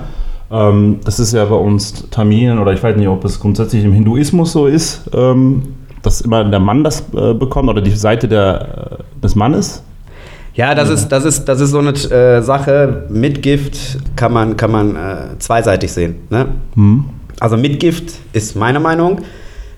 ja. 0.51 0.69
Ähm, 0.69 0.99
das 1.03 1.19
ist 1.19 1.33
ja 1.33 1.45
bei 1.45 1.55
uns 1.55 2.09
Tamilen 2.09 2.59
oder 2.59 2.73
ich 2.73 2.81
weiß 2.81 2.95
nicht, 2.95 3.07
ob 3.07 3.23
es 3.25 3.39
grundsätzlich 3.39 3.83
im 3.83 3.93
Hinduismus 3.93 4.53
so 4.53 4.67
ist, 4.67 5.09
ähm, 5.13 5.75
dass 6.01 6.21
immer 6.21 6.43
der 6.45 6.59
Mann 6.59 6.83
das 6.83 7.03
äh, 7.13 7.33
bekommt 7.33 7.69
oder 7.69 7.81
die 7.81 7.91
Seite 7.91 8.27
der, 8.27 8.99
äh, 8.99 9.21
des 9.21 9.35
Mannes. 9.35 9.83
Ja, 10.55 10.73
das 10.73 10.89
ist, 10.89 11.09
das 11.09 11.25
ist, 11.25 11.45
das 11.45 11.61
ist 11.61 11.71
so 11.71 11.79
eine 11.79 11.91
äh, 11.91 12.41
Sache. 12.41 13.05
Mitgift 13.09 13.99
kann 14.15 14.33
man, 14.33 14.57
kann 14.57 14.71
man 14.71 14.95
äh, 14.95 15.15
zweiseitig 15.39 15.91
sehen. 15.91 16.15
Ne? 16.29 16.47
Hm. 16.75 17.05
Also 17.39 17.57
Mitgift 17.57 18.13
ist 18.33 18.55
meine 18.55 18.79
Meinung, 18.79 19.21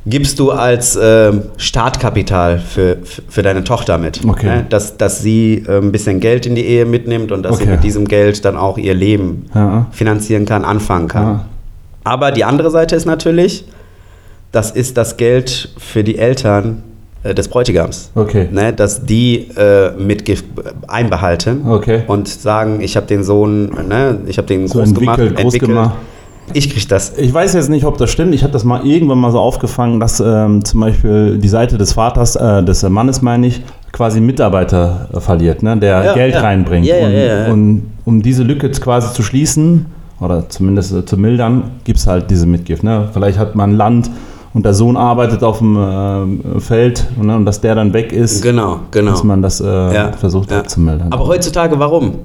gibst 0.05 0.39
du 0.39 0.51
als 0.51 0.95
äh, 0.95 1.31
Startkapital 1.57 2.59
für, 2.59 2.97
für 3.03 3.43
deine 3.43 3.63
Tochter 3.63 3.97
mit. 3.97 4.21
Okay. 4.25 4.45
Ne? 4.45 4.65
Dass, 4.67 4.97
dass 4.97 5.21
sie 5.21 5.63
äh, 5.67 5.77
ein 5.77 5.91
bisschen 5.91 6.19
Geld 6.19 6.45
in 6.45 6.55
die 6.55 6.65
Ehe 6.65 6.85
mitnimmt 6.85 7.31
und 7.31 7.43
dass 7.43 7.55
okay. 7.55 7.65
sie 7.65 7.69
mit 7.71 7.83
diesem 7.83 8.07
Geld 8.07 8.43
dann 8.43 8.57
auch 8.57 8.77
ihr 8.77 8.95
Leben 8.95 9.45
ja. 9.53 9.85
finanzieren 9.91 10.45
kann, 10.45 10.65
anfangen 10.65 11.07
kann. 11.07 11.23
Ja. 11.23 11.45
Aber 12.03 12.31
die 12.31 12.43
andere 12.43 12.71
Seite 12.71 12.95
ist 12.95 13.05
natürlich, 13.05 13.65
das 14.51 14.71
ist 14.71 14.97
das 14.97 15.17
Geld 15.17 15.69
für 15.77 16.03
die 16.03 16.17
Eltern 16.17 16.81
äh, 17.23 17.35
des 17.35 17.47
Bräutigams. 17.47 18.09
Okay. 18.15 18.49
Ne, 18.51 18.73
dass 18.73 19.05
die 19.05 19.49
äh, 19.55 19.91
Mitgift 19.91 20.45
einbehalten 20.87 21.67
okay. 21.69 22.01
und 22.07 22.27
sagen, 22.27 22.81
ich 22.81 22.97
habe 22.97 23.05
den 23.05 23.23
Sohn, 23.23 23.65
ne, 23.87 24.17
ich 24.25 24.39
habe 24.39 24.47
den 24.47 24.67
so 24.67 24.79
groß 24.79 24.95
gemacht, 24.95 25.19
groß 25.19 25.27
entwickelt. 25.29 25.69
Gemacht. 25.69 25.95
Ich 26.53 26.69
krieg 26.69 26.87
das. 26.87 27.17
Ich 27.17 27.33
weiß 27.33 27.53
jetzt 27.53 27.69
nicht, 27.69 27.85
ob 27.85 27.97
das 27.97 28.11
stimmt. 28.11 28.33
Ich 28.33 28.43
habe 28.43 28.53
das 28.53 28.63
mal 28.63 28.85
irgendwann 28.85 29.19
mal 29.19 29.31
so 29.31 29.39
aufgefangen, 29.39 29.99
dass 29.99 30.19
ähm, 30.19 30.63
zum 30.63 30.79
Beispiel 30.79 31.37
die 31.37 31.47
Seite 31.47 31.77
des 31.77 31.93
Vaters, 31.93 32.35
äh, 32.35 32.63
des 32.63 32.83
Mannes 32.83 33.21
meine 33.21 33.47
ich, 33.47 33.61
quasi 33.91 34.21
Mitarbeiter 34.21 35.09
äh, 35.13 35.19
verliert, 35.19 35.63
ne? 35.63 35.77
der 35.77 36.03
ja, 36.03 36.13
Geld 36.13 36.35
ja. 36.35 36.41
reinbringt. 36.41 36.85
Ja, 36.85 36.97
und, 37.47 37.51
und, 37.51 37.91
um 38.05 38.21
diese 38.21 38.43
Lücke 38.43 38.69
quasi 38.71 39.13
zu 39.13 39.23
schließen 39.23 39.85
oder 40.19 40.47
zumindest 40.49 40.93
äh, 40.93 41.05
zu 41.05 41.17
mildern, 41.17 41.71
gibt 41.83 41.99
es 41.99 42.07
halt 42.07 42.29
diese 42.29 42.45
Mitgift. 42.45 42.83
Ne? 42.83 43.09
Vielleicht 43.13 43.37
hat 43.37 43.55
man 43.55 43.75
Land 43.75 44.09
und 44.53 44.65
der 44.65 44.73
Sohn 44.73 44.97
arbeitet 44.97 45.43
auf 45.43 45.59
dem 45.59 45.77
äh, 45.77 46.59
Feld 46.59 47.07
ne? 47.21 47.35
und 47.35 47.45
dass 47.45 47.61
der 47.61 47.75
dann 47.75 47.93
weg 47.93 48.11
ist, 48.11 48.41
genau, 48.41 48.79
genau. 48.91 49.11
dass 49.11 49.23
man 49.23 49.41
das 49.41 49.61
äh, 49.61 50.13
versucht 50.13 50.51
abzumildern. 50.51 51.11
Aber 51.11 51.27
heutzutage 51.27 51.77
warum? 51.79 52.15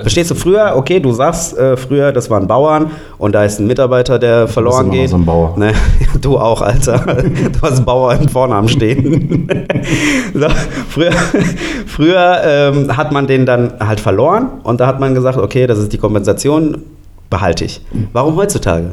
Verstehst 0.00 0.30
du, 0.30 0.34
früher, 0.34 0.74
okay, 0.76 1.00
du 1.00 1.12
sagst 1.12 1.56
äh, 1.56 1.76
früher, 1.76 2.12
das 2.12 2.30
waren 2.30 2.46
Bauern 2.46 2.90
und 3.18 3.34
da 3.34 3.44
ist 3.44 3.58
ein 3.58 3.66
Mitarbeiter, 3.66 4.18
der 4.18 4.48
verloren 4.48 4.90
geht. 4.90 5.10
so 5.10 5.16
ein 5.16 5.24
Bauer. 5.24 5.54
Ne? 5.56 5.72
Du 6.20 6.36
auch, 6.36 6.62
Alter. 6.62 6.98
Du 6.98 7.62
hast 7.62 7.84
Bauer 7.84 8.12
im 8.14 8.28
Vornamen 8.28 8.68
stehen. 8.68 9.48
so, 10.34 10.46
früher 10.88 11.12
früher 11.98 12.40
ähm, 12.44 12.96
hat 12.96 13.12
man 13.12 13.26
den 13.26 13.44
dann 13.44 13.72
halt 13.80 13.98
verloren 13.98 14.48
und 14.62 14.80
da 14.80 14.86
hat 14.86 15.00
man 15.00 15.14
gesagt, 15.14 15.36
okay, 15.36 15.66
das 15.66 15.78
ist 15.78 15.92
die 15.92 15.98
Kompensation, 15.98 16.82
behalte 17.28 17.64
ich. 17.64 17.80
Warum 18.12 18.36
heutzutage? 18.36 18.92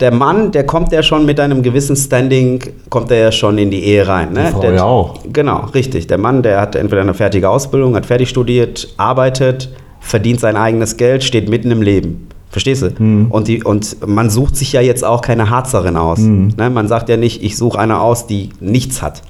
Der 0.00 0.12
Mann, 0.12 0.50
der 0.50 0.64
kommt 0.64 0.92
ja 0.92 1.02
schon 1.02 1.26
mit 1.26 1.38
einem 1.40 1.62
gewissen 1.62 1.94
Standing, 1.94 2.62
kommt 2.90 3.10
er 3.10 3.18
ja 3.18 3.32
schon 3.32 3.56
in 3.58 3.70
die 3.70 3.84
Ehe 3.84 4.06
rein. 4.08 4.32
Ne? 4.32 4.44
Die 4.46 4.52
Frau 4.52 4.60
der, 4.60 4.74
ja 4.74 4.84
auch. 4.84 5.20
Genau, 5.30 5.66
richtig. 5.74 6.06
Der 6.06 6.18
Mann, 6.18 6.42
der 6.42 6.60
hat 6.60 6.74
entweder 6.74 7.02
eine 7.02 7.14
fertige 7.14 7.48
Ausbildung, 7.48 7.94
hat 7.96 8.06
fertig 8.06 8.28
studiert, 8.28 8.88
arbeitet, 8.96 9.70
verdient 10.06 10.40
sein 10.40 10.56
eigenes 10.56 10.96
Geld, 10.96 11.24
steht 11.24 11.48
mitten 11.48 11.70
im 11.70 11.82
Leben. 11.82 12.28
Verstehst 12.48 12.82
du? 12.82 13.02
Mhm. 13.02 13.26
Und, 13.30 13.48
die, 13.48 13.62
und 13.62 14.06
man 14.06 14.30
sucht 14.30 14.56
sich 14.56 14.72
ja 14.72 14.80
jetzt 14.80 15.04
auch 15.04 15.20
keine 15.20 15.50
Harzerin 15.50 15.96
aus. 15.96 16.20
Mhm. 16.20 16.54
Ne? 16.56 16.70
Man 16.70 16.88
sagt 16.88 17.08
ja 17.08 17.16
nicht, 17.16 17.42
ich 17.42 17.56
suche 17.56 17.78
eine 17.78 18.00
aus, 18.00 18.26
die 18.26 18.50
nichts 18.60 19.02
hat. 19.02 19.22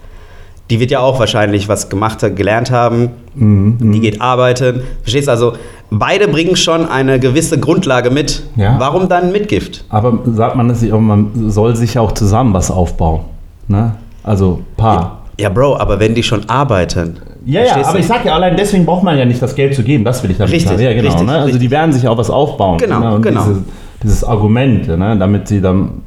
Die 0.68 0.80
wird 0.80 0.90
ja 0.90 1.00
auch 1.00 1.18
wahrscheinlich 1.18 1.68
was 1.68 1.88
gemacht, 1.88 2.18
gelernt 2.36 2.70
haben. 2.70 3.10
Mhm. 3.34 3.92
Die 3.92 4.00
geht 4.00 4.20
arbeiten. 4.20 4.82
Verstehst 5.02 5.28
du? 5.28 5.32
Also 5.32 5.52
beide 5.90 6.28
bringen 6.28 6.56
schon 6.56 6.86
eine 6.86 7.18
gewisse 7.18 7.58
Grundlage 7.58 8.10
mit. 8.10 8.42
Ja. 8.56 8.78
Warum 8.78 9.08
dann 9.08 9.32
Mitgift? 9.32 9.84
Aber 9.88 10.18
sagt 10.26 10.56
man 10.56 10.68
das 10.68 10.82
nicht 10.82 10.92
auch, 10.92 11.00
man 11.00 11.50
soll 11.50 11.74
sich 11.74 11.94
ja 11.94 12.02
auch 12.02 12.12
zusammen 12.12 12.52
was 12.52 12.70
aufbauen. 12.70 13.20
Ne? 13.68 13.94
Also 14.22 14.60
Paar. 14.76 15.22
Ja, 15.38 15.48
Bro, 15.48 15.76
aber 15.76 16.00
wenn 16.00 16.14
die 16.14 16.22
schon 16.22 16.48
arbeiten. 16.48 17.18
Ja, 17.46 17.64
ja, 17.64 17.86
aber 17.86 18.00
ich 18.00 18.06
sag 18.06 18.24
ja, 18.24 18.34
allein 18.34 18.56
deswegen 18.56 18.84
braucht 18.84 19.04
man 19.04 19.16
ja 19.16 19.24
nicht 19.24 19.40
das 19.40 19.54
Geld 19.54 19.74
zu 19.74 19.84
geben, 19.84 20.04
das 20.04 20.20
will 20.22 20.32
ich 20.32 20.36
damit 20.36 20.52
Richtig, 20.52 20.68
sagen. 20.68 20.82
Ja, 20.82 20.92
genau. 20.92 21.10
richtig, 21.10 21.26
ne? 21.26 21.38
Also 21.38 21.58
die 21.58 21.70
werden 21.70 21.92
sich 21.92 22.06
auch 22.08 22.18
was 22.18 22.28
aufbauen. 22.28 22.78
Genau, 22.78 22.98
ne? 22.98 23.20
Genau. 23.20 23.44
Diese, 23.44 23.64
dieses 24.02 24.24
Argument, 24.24 24.88
ne? 24.88 25.16
damit 25.16 25.46
sie 25.46 25.60
dann 25.60 26.02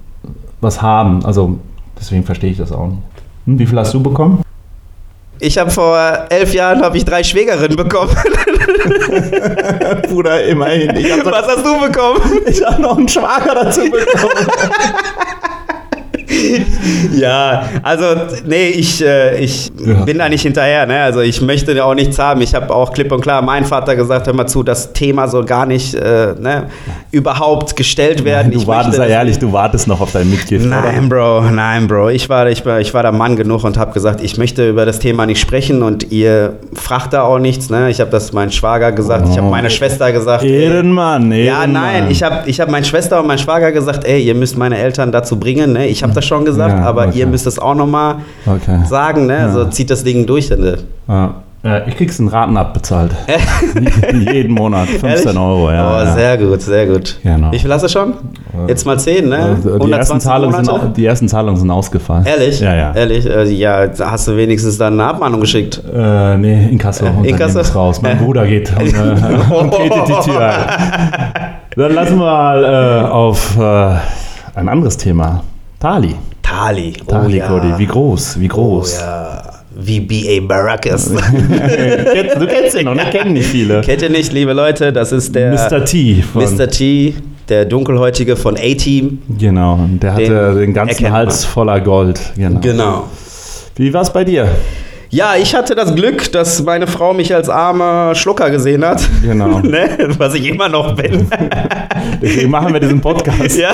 was 0.60 0.82
haben. 0.82 1.24
Also 1.26 1.58
deswegen 1.98 2.26
verstehe 2.26 2.52
ich 2.52 2.58
das 2.58 2.74
auch 2.74 2.88
nicht. 2.88 3.00
Hm, 3.46 3.58
wie 3.58 3.66
viel 3.66 3.80
hast 3.80 3.94
du 3.94 4.04
bekommen? 4.04 4.42
Ich 5.40 5.58
habe 5.58 5.72
vor 5.72 5.98
elf 6.30 6.54
Jahren 6.54 6.82
habe 6.82 6.98
ich 6.98 7.06
drei 7.06 7.24
Schwägerinnen 7.24 7.78
bekommen. 7.78 8.12
Bruder, 10.10 10.44
immerhin. 10.44 10.94
Ich 10.98 11.10
habe 11.10 11.26
Was 11.26 11.48
hast 11.48 11.66
du 11.66 11.80
bekommen? 11.80 12.20
hab 12.66 12.80
noch 12.80 12.98
einen 12.98 13.08
Schwager 13.08 13.56
dazu 13.56 13.82
bekommen. 13.82 14.48
Ja, 17.16 17.64
also 17.84 18.06
nee, 18.46 18.68
ich, 18.70 19.04
äh, 19.06 19.40
ich 19.40 19.72
Ja. 19.86 20.04
bin 20.04 20.18
da 20.18 20.30
nicht 20.30 20.42
hinterher. 20.42 20.86
Ne? 20.86 21.00
Also 21.02 21.22
ich 21.22 21.42
möchte 21.42 21.84
auch 21.84 21.94
nichts 21.94 22.20
haben. 22.20 22.42
Ich 22.42 22.54
habe 22.56 22.74
auch 22.74 22.94
klipp 22.94 23.12
und 23.12 23.22
klar 23.22 23.42
mein 23.42 23.66
Vater 23.66 23.96
gesagt, 23.96 24.28
hör 24.28 24.34
mal 24.34 24.48
zu, 24.48 24.64
das 24.64 24.94
Thema 24.94 25.28
soll 25.28 25.46
gar 25.46 25.66
nicht 25.66 25.94
äh, 25.96 26.34
ne, 26.40 26.66
überhaupt 27.12 27.76
gestellt 27.76 28.24
werden. 28.26 28.52
Du 28.52 28.60
ich 28.60 28.68
wartest, 28.68 28.98
sei 28.98 29.10
ehrlich, 29.10 29.40
du 29.40 29.52
wartest 29.52 29.88
noch 29.88 30.02
auf 30.02 30.12
dein 30.12 30.30
Mitgift. 30.30 30.66
Nein, 30.66 31.10
Bro, 31.10 31.50
nein, 31.52 31.88
Bro. 31.88 32.10
Ich 32.10 32.30
war, 32.30 32.48
ich 32.50 32.66
war, 32.66 32.80
ich 32.80 32.94
war 32.94 33.04
da 33.04 33.12
Mann 33.12 33.36
genug 33.36 33.64
und 33.64 33.78
habe 33.78 33.92
gesagt, 33.94 34.22
ich 34.22 34.38
möchte 34.38 34.70
über 34.70 34.86
das 34.86 35.00
Thema 35.00 35.26
nicht 35.26 35.40
sprechen 35.40 35.82
und 35.84 36.12
ihr 36.12 36.54
fragt 36.74 37.14
da 37.14 37.24
auch 37.24 37.40
nichts. 37.40 37.70
Ne? 37.70 37.90
Ich 37.90 38.00
habe 38.00 38.12
das 38.12 38.34
meinem 38.34 38.52
Schwager 38.52 38.92
gesagt, 38.92 39.28
ich 39.30 39.38
habe 39.38 39.48
Oh. 39.48 39.52
meiner 39.52 39.70
Schwester 39.70 40.12
gesagt. 40.12 40.44
Ehrenmann, 40.44 41.32
Ehrenmann. 41.32 41.34
ja, 41.44 41.66
nein, 41.68 42.08
ich 42.12 42.22
habe 42.24 42.48
ich 42.48 42.60
hab 42.60 42.70
meiner 42.70 42.86
Schwester 42.86 43.20
und 43.20 43.28
meinem 43.28 43.38
Schwager 43.40 43.72
gesagt, 43.72 44.06
ey, 44.06 44.22
ihr 44.22 44.36
müsst 44.36 44.58
meine 44.58 44.78
Eltern 44.78 45.12
dazu 45.12 45.40
bringen, 45.40 45.74
ne? 45.74 45.88
Ich 45.88 46.04
habe 46.04 46.14
das 46.20 46.26
schon 46.26 46.46
gesagt, 46.46 46.78
Ja, 46.80 46.86
aber 46.86 47.08
okay. 47.08 47.20
ihr 47.20 47.28
müsst 47.28 47.46
das 47.46 47.60
auch 47.60 47.76
nochmal 47.76 48.16
Okay. 48.46 48.80
sagen, 48.86 49.26
ne? 49.28 49.38
Also 49.40 49.62
Ja. 49.64 49.72
zieht 49.72 49.90
das 49.90 50.04
Ding 50.04 50.26
durch. 50.26 50.50
Ne? 50.50 50.78
Ja. 51.08 51.36
Ich 51.88 51.98
krieg's 51.98 52.18
in 52.20 52.30
Raten 52.30 52.56
abbezahlt. 52.56 53.12
Jeden 54.32 54.54
Monat. 54.54 54.88
15 54.88 55.10
Ehrlich? 55.10 55.38
Euro, 55.38 55.70
ja. 55.72 55.90
oh, 55.98 56.06
ja. 56.06 56.14
sehr 56.14 56.38
gut, 56.38 56.62
sehr 56.62 56.88
gut. 56.88 57.18
Genau. 57.22 57.52
Wie 57.52 57.60
viel 57.60 57.72
hast 57.74 57.82
du 57.84 57.90
schon? 57.90 58.14
Jetzt 58.68 58.86
mal 58.86 58.98
10, 58.98 59.28
ne? 59.28 59.38
Also 59.38 59.78
die, 59.78 59.92
ersten 59.92 60.22
Zahlungen 60.22 60.64
sind, 60.64 60.96
die 60.96 61.06
ersten 61.06 61.28
Zahlungen 61.28 61.58
sind 61.60 61.70
ausgefallen. 61.70 62.26
Ehrlich? 62.26 62.62
Ja, 62.62 62.74
ja. 62.76 62.94
Ehrlich? 62.96 63.26
Äh, 63.26 63.44
ja, 63.52 63.88
hast 64.00 64.30
du 64.30 64.38
wenigstens 64.38 64.78
dann 64.78 64.94
eine 64.94 65.04
Abmahnung 65.10 65.42
geschickt. 65.42 65.82
Äh, 65.94 66.38
nee, 66.38 66.70
Inkasso. 66.72 67.04
Äh, 67.04 67.10
Unternehmen 67.10 67.30
Inkasso? 67.30 67.60
ist 67.60 67.76
raus. 67.76 68.02
Mein 68.02 68.18
Äh. 68.18 68.24
Bruder 68.24 68.48
geht 68.48 68.72
und, 68.80 68.94
äh, 68.94 69.54
und 69.54 69.74
tretet 69.74 70.08
die 70.08 70.30
Tür. 70.32 70.54
Dann 71.76 71.94
lassen 71.94 72.18
wir 72.20 72.26
mal 72.26 72.64
äh, 72.64 73.08
auf 73.10 73.58
äh, 73.60 73.96
ein 74.56 74.70
anderes 74.70 74.96
Thema. 74.96 75.44
Tali. 75.80 76.16
Tali. 76.42 76.94
Oh, 77.06 77.12
Tali, 77.12 77.38
ja. 77.38 77.48
Cody. 77.48 77.74
Wie 77.78 77.86
groß? 77.86 78.40
Wie 78.40 78.48
groß? 78.48 78.98
Oh, 79.00 79.02
ja. 79.02 79.44
Wie 79.82 80.00
B.A. 80.02 80.78
Kennst- 80.78 81.10
du 81.10 82.48
kennst 82.48 82.78
ihn 82.78 82.86
noch, 82.86 82.96
ne? 82.96 83.06
Kennen 83.12 83.34
nicht 83.34 83.48
viele. 83.48 83.80
Kennt 83.86 84.02
ihr 84.02 84.10
nicht, 84.10 84.34
liebe 84.34 84.52
Leute? 84.52 84.92
Das 84.92 85.14
ist 85.14 85.34
der 85.34 85.54
Mr. 85.54 85.86
T. 85.86 86.22
Von, 86.22 86.44
Mr. 86.44 86.68
T, 86.68 87.16
der 87.48 87.64
Dunkelhäutige 87.64 88.36
von 88.36 88.58
A-Team. 88.58 89.20
Genau, 89.38 89.80
der 90.02 90.14
hatte 90.16 90.50
Den 90.54 90.60
den, 90.60 90.74
ganzen 90.74 91.10
Hals 91.12 91.46
voller 91.46 91.80
Gold. 91.80 92.20
Genau. 92.36 92.60
Genau. 92.60 93.04
Wie 93.76 93.94
war's 93.94 94.12
bei 94.12 94.26
dir? 94.26 94.50
Ja, 95.12 95.34
ich 95.42 95.56
hatte 95.56 95.74
das 95.74 95.96
Glück, 95.96 96.32
dass 96.34 96.62
meine 96.64 96.86
Frau 96.86 97.14
mich 97.14 97.34
als 97.34 97.50
armer 97.50 98.14
Schlucker 98.14 98.52
gesehen 98.52 98.86
hat. 98.86 99.02
Genau. 99.24 99.58
ne? 99.64 99.90
Was 100.20 100.36
ich 100.36 100.48
immer 100.48 100.70
noch 100.70 100.96
bin. 100.96 101.28
Deswegen 102.22 102.52
machen 102.52 102.72
wir 102.74 102.80
diesen 102.80 103.02
Podcast. 103.02 103.58
ja. 103.58 103.72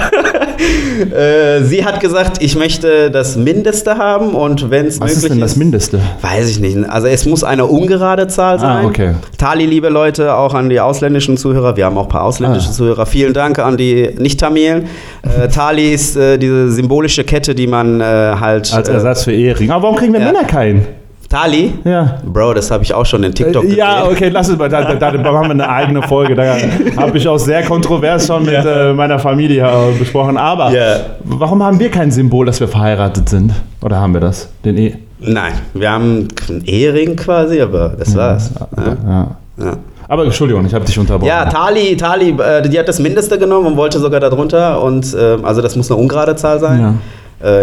äh, 1.14 1.62
sie 1.64 1.84
hat 1.84 2.00
gesagt, 2.00 2.42
ich 2.42 2.56
möchte 2.56 3.12
das 3.12 3.36
Mindeste 3.36 3.98
haben 3.98 4.30
und 4.30 4.70
wenn 4.70 4.86
es 4.86 5.02
Was 5.02 5.10
möglich 5.10 5.24
ist 5.24 5.30
denn 5.32 5.40
das 5.42 5.56
Mindeste? 5.58 6.00
Weiß 6.22 6.50
ich 6.50 6.60
nicht. 6.62 6.78
Also 6.90 7.08
es 7.08 7.26
muss 7.26 7.44
eine 7.44 7.66
ungerade 7.66 8.28
Zahl 8.28 8.58
sein. 8.58 8.86
Ah, 8.86 8.88
okay. 8.88 9.16
Tali, 9.38 9.66
liebe 9.66 9.90
Leute, 9.90 10.36
auch 10.36 10.54
an 10.54 10.70
die 10.70 10.80
ausländischen 10.80 11.36
Zuhörer. 11.36 11.76
Wir 11.76 11.84
haben 11.86 11.98
auch 11.98 12.04
ein 12.04 12.10
paar 12.10 12.24
ausländische 12.24 12.70
Ah. 12.70 12.74
Zuhörer. 12.74 13.06
Vielen 13.06 13.34
Dank 13.34 13.60
an 13.60 13.76
die 13.76 14.10
Nicht-Tamilen. 14.18 14.86
Äh, 15.24 15.50
Tali 15.50 15.94
ist 15.94 16.16
äh, 16.16 16.38
diese 16.38 16.72
symbolische 16.72 17.26
Kette, 17.26 17.54
die 17.56 17.68
man 17.68 18.00
äh, 18.00 18.04
halt... 18.40 18.74
Als 18.74 18.88
äh, 18.88 18.94
Ersatz 18.94 19.26
für 19.26 19.34
Ehering. 19.34 19.70
Aber 19.72 19.84
warum 19.84 19.98
kriegen 19.98 20.14
wir 20.14 20.22
Ja. 20.22 20.28
Männer 20.28 20.46
keinen? 20.46 20.88
Tali? 21.36 21.74
Ja. 21.84 22.18
Bro, 22.24 22.54
das 22.54 22.72
habe 22.72 22.84
ich 22.84 22.94
auch 22.94 23.06
schon 23.06 23.22
in 23.26 23.34
TikTok 23.34 23.64
gesehen. 23.64 23.78
Ja, 23.78 24.06
okay, 24.06 24.30
lass 24.30 24.48
es 24.48 24.58
mal. 24.58 24.70
Da, 24.70 24.94
da, 24.94 25.12
da 25.12 25.34
haben 25.34 25.48
wir 25.48 25.52
eine 25.52 25.68
eigene 25.68 26.02
Folge. 26.02 26.34
Da 26.34 26.56
habe 26.98 27.18
ich 27.18 27.28
auch 27.28 27.38
sehr 27.38 27.62
kontrovers 27.64 28.26
schon 28.26 28.46
mit 28.46 28.54
äh, 28.54 28.94
meiner 28.94 29.20
Familie 29.20 29.68
äh, 29.68 30.00
besprochen. 30.00 30.38
Aber 30.38 30.72
Ja. 30.72 30.96
warum 31.26 31.62
haben 31.62 31.78
wir 31.78 31.92
kein 31.92 32.10
Symbol, 32.10 32.46
dass 32.46 32.62
wir 32.62 32.70
verheiratet 32.70 33.28
sind? 33.28 33.52
Oder 33.82 34.00
haben 34.00 34.14
wir 34.14 34.22
das? 34.22 34.50
Den 34.64 34.78
e 34.78 34.96
Nein, 35.20 35.54
wir 35.74 35.92
haben 35.92 36.28
einen 36.48 36.64
Ehering 36.66 37.18
quasi, 37.18 37.60
aber 37.60 37.90
das 38.00 38.16
war's. 38.16 38.52
Ja. 38.78 38.84
ja. 39.06 39.28
Ja. 39.58 39.74
Aber 40.08 40.24
Entschuldigung, 40.24 40.66
ich 40.66 40.74
habe 40.74 40.86
dich 40.86 40.98
unterbrochen. 40.98 41.28
Ja, 41.28 41.46
Tali, 41.46 41.98
Tali, 41.98 42.30
äh, 42.30 42.62
die 42.70 42.80
hat 42.80 42.88
das 42.88 43.00
Mindeste 43.00 43.38
genommen 43.38 43.68
und 43.68 43.78
wollte 43.78 44.00
sogar 44.00 44.22
darunter. 44.22 44.82
Und 44.82 45.14
äh, 45.14 45.38
also 45.44 45.62
das 45.62 45.76
muss 45.76 45.92
eine 45.92 46.00
ungerade 46.00 46.36
Zahl 46.38 46.60
sein. 46.60 46.80
Äh, 46.80 46.94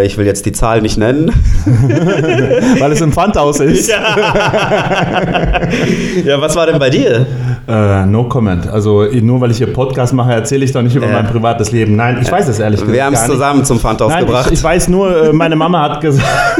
ich 0.05 0.17
will 0.17 0.25
jetzt 0.25 0.45
die 0.45 0.51
Zahl 0.51 0.81
nicht 0.81 0.97
nennen. 0.97 1.31
Weil 2.79 2.91
es 2.91 3.01
im 3.01 3.11
Pfandhaus 3.11 3.59
ist. 3.59 3.89
ja, 6.25 6.39
was 6.39 6.55
war 6.55 6.65
denn 6.67 6.79
bei 6.79 6.89
dir? 6.89 7.25
Äh, 7.67 8.05
no 8.05 8.25
comment. 8.25 8.67
Also 8.67 9.03
nur 9.21 9.41
weil 9.41 9.51
ich 9.51 9.57
hier 9.57 9.71
Podcast 9.71 10.13
mache, 10.13 10.33
erzähle 10.33 10.65
ich 10.65 10.71
doch 10.71 10.81
nicht 10.81 10.95
über 10.95 11.07
Ja. 11.07 11.13
mein 11.13 11.27
privates 11.27 11.71
Leben. 11.71 11.95
Nein, 11.95 12.19
ich 12.21 12.31
weiß 12.31 12.47
es 12.47 12.59
ehrlich 12.59 12.79
gesagt 12.79 12.93
Wir 12.95 13.05
haben 13.05 13.13
es 13.13 13.19
gar 13.21 13.27
nicht. 13.27 13.35
zusammen 13.35 13.65
zum 13.65 13.79
Pfandhaus 13.79 14.11
Nein, 14.11 14.25
gebracht. 14.25 14.47
ich, 14.47 14.53
ich 14.59 14.63
weiß 14.63 14.87
nur, 14.89 15.29
äh, 15.29 15.33
meine 15.33 15.55
Mama 15.55 15.81
hat 15.81 16.01
gesagt. 16.01 16.27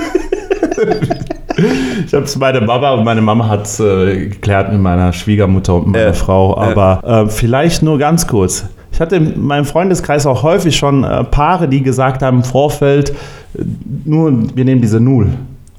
ich 2.08 2.13
habe 2.13 2.26
es 2.26 2.36
meine 2.38 2.62
Mama 2.62 2.91
und 2.91 3.04
meine 3.04 3.21
Mama 3.21 3.47
hat 3.47 3.65
es 3.65 3.80
äh, 3.80 4.28
geklärt 4.30 4.71
mit 4.71 4.82
meiner 4.82 5.13
Schwiegermutter 5.13 5.76
und 5.76 5.88
meiner 5.88 6.06
Ja. 6.06 6.13
Frau. 6.13 6.58
Aber 6.58 7.26
äh, 7.28 7.30
vielleicht 7.30 7.84
nur 7.84 7.97
ganz 7.99 8.28
kurz. 8.28 8.65
Ich 8.94 9.02
hatte 9.02 9.16
in 9.16 9.44
meinem 9.44 9.66
Freundeskreis 9.66 10.26
auch 10.28 10.44
häufig 10.44 10.76
schon 10.76 11.04
äh, 11.04 11.24
Paare, 11.24 11.68
die 11.68 11.82
gesagt 11.82 12.22
haben 12.22 12.38
im 12.38 12.44
Vorfeld, 12.44 13.10
äh, 13.10 13.64
nur 14.06 14.32
wir 14.56 14.64
nehmen 14.66 14.82
diese 14.82 15.00
Null. 15.00 15.30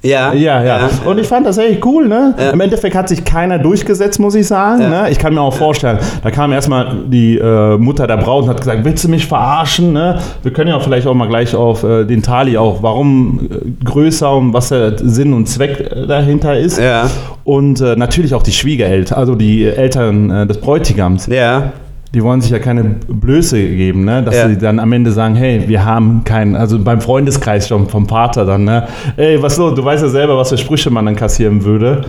ja, 0.03 0.33
Ja, 0.33 0.63
ja. 0.63 0.89
Und 1.05 1.17
ich 1.17 1.25
fand 1.25 1.47
das 1.47 1.57
echt 1.57 1.83
cool, 1.85 2.07
ne? 2.07 2.35
Ja. 2.37 2.51
Im 2.51 2.59
Endeffekt 2.59 2.93
hat 2.93 3.09
sich 3.09 3.23
keiner 3.23 3.57
durchgesetzt, 3.57 4.19
muss 4.19 4.35
ich 4.35 4.45
sagen. 4.45 4.81
Ja. 4.81 4.89
Ne? 5.03 5.09
Ich 5.09 5.17
kann 5.17 5.33
mir 5.33 5.41
auch 5.41 5.53
vorstellen, 5.53 5.97
da 6.21 6.29
kam 6.29 6.51
erstmal 6.51 6.93
die 7.07 7.37
äh, 7.37 7.77
Mutter 7.77 8.05
der 8.05 8.17
Braut 8.17 8.43
und 8.43 8.49
hat 8.49 8.57
gesagt, 8.59 8.83
willst 8.83 9.03
du 9.05 9.09
mich 9.09 9.25
verarschen? 9.25 9.93
Ne? 9.93 10.19
Wir 10.43 10.51
können 10.51 10.69
ja 10.69 10.79
vielleicht 10.79 11.07
auch 11.07 11.15
mal 11.15 11.27
gleich 11.27 11.55
auf 11.55 11.83
äh, 11.83 12.03
den 12.03 12.21
Tali 12.21 12.57
auch, 12.57 12.83
warum 12.83 13.47
äh, 13.49 13.83
größer 13.85 14.31
und 14.35 14.53
was 14.53 14.69
der 14.69 14.97
Sinn 14.99 15.33
und 15.33 15.47
Zweck 15.47 15.79
äh, 15.79 16.05
dahinter 16.05 16.55
ist. 16.59 16.77
Ja, 16.77 17.09
Und 17.45 17.79
äh, 17.81 17.95
natürlich 17.95 18.35
auch 18.35 18.43
die 18.43 18.51
Schwiegereltern, 18.51 19.17
also 19.17 19.35
die 19.35 19.65
Eltern 19.65 20.47
des 20.47 20.59
Bräutigams. 20.59 21.27
ja, 21.27 21.71
Die 22.15 22.23
wollen 22.23 22.39
sich 22.39 22.49
ja 22.49 22.59
keine 22.59 22.83
Blöße 23.09 23.57
geben, 23.57 24.05
ne? 24.05 24.23
dass 24.23 24.35
Ja. 24.35 24.47
sie 24.47 24.57
dann 24.57 24.79
am 24.79 24.91
Ende 24.93 25.11
sagen, 25.11 25.35
hey, 25.35 25.65
wir 25.67 25.83
haben 25.83 26.23
keinen, 26.23 26.55
also 26.55 26.79
beim 26.79 27.01
Freundeskreis 27.01 27.67
schon 27.67 27.89
vom 27.89 28.07
Vater 28.07 28.45
dann, 28.45 28.63
ne? 28.63 28.87
ey, 29.17 29.41
was 29.43 29.57
so, 29.57 29.69
du 29.75 29.83
weißt 29.83 30.01
ja 30.01 30.09
selber, 30.09 30.37
was 30.37 30.47
für 30.47 30.57
Sprüche 30.57 30.89
man 30.89 31.05
dann 31.05 31.17
kassieren 31.17 31.65
würde. 31.65 32.05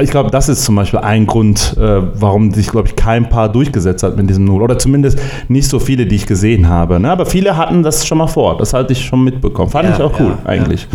Ich 0.00 0.10
glaube, 0.10 0.30
das 0.30 0.48
ist 0.48 0.64
zum 0.64 0.74
Beispiel 0.76 0.98
ein 0.98 1.26
Grund, 1.26 1.76
äh, 1.78 2.00
warum 2.14 2.52
sich, 2.52 2.68
glaube 2.68 2.88
ich, 2.88 2.96
kein 2.96 3.28
Paar 3.28 3.48
durchgesetzt 3.50 4.02
hat 4.02 4.16
mit 4.16 4.28
diesem 4.28 4.46
Null. 4.46 4.62
Oder 4.62 4.78
zumindest 4.78 5.18
nicht 5.48 5.68
so 5.68 5.78
viele, 5.78 6.06
die 6.06 6.16
ich 6.16 6.26
gesehen 6.26 6.68
habe. 6.68 6.98
Ne? 6.98 7.10
Aber 7.10 7.24
viele 7.26 7.56
hatten 7.56 7.82
das 7.82 8.06
schon 8.06 8.18
mal 8.18 8.26
vor. 8.26 8.56
Das 8.56 8.72
hatte 8.72 8.92
ich 8.94 9.04
schon 9.04 9.22
mitbekommen. 9.22 9.70
Fand 9.70 9.88
Ja, 9.88 9.94
ich 9.94 10.00
auch 10.02 10.18
cool, 10.18 10.38
ja, 10.44 10.50
eigentlich. 10.50 10.88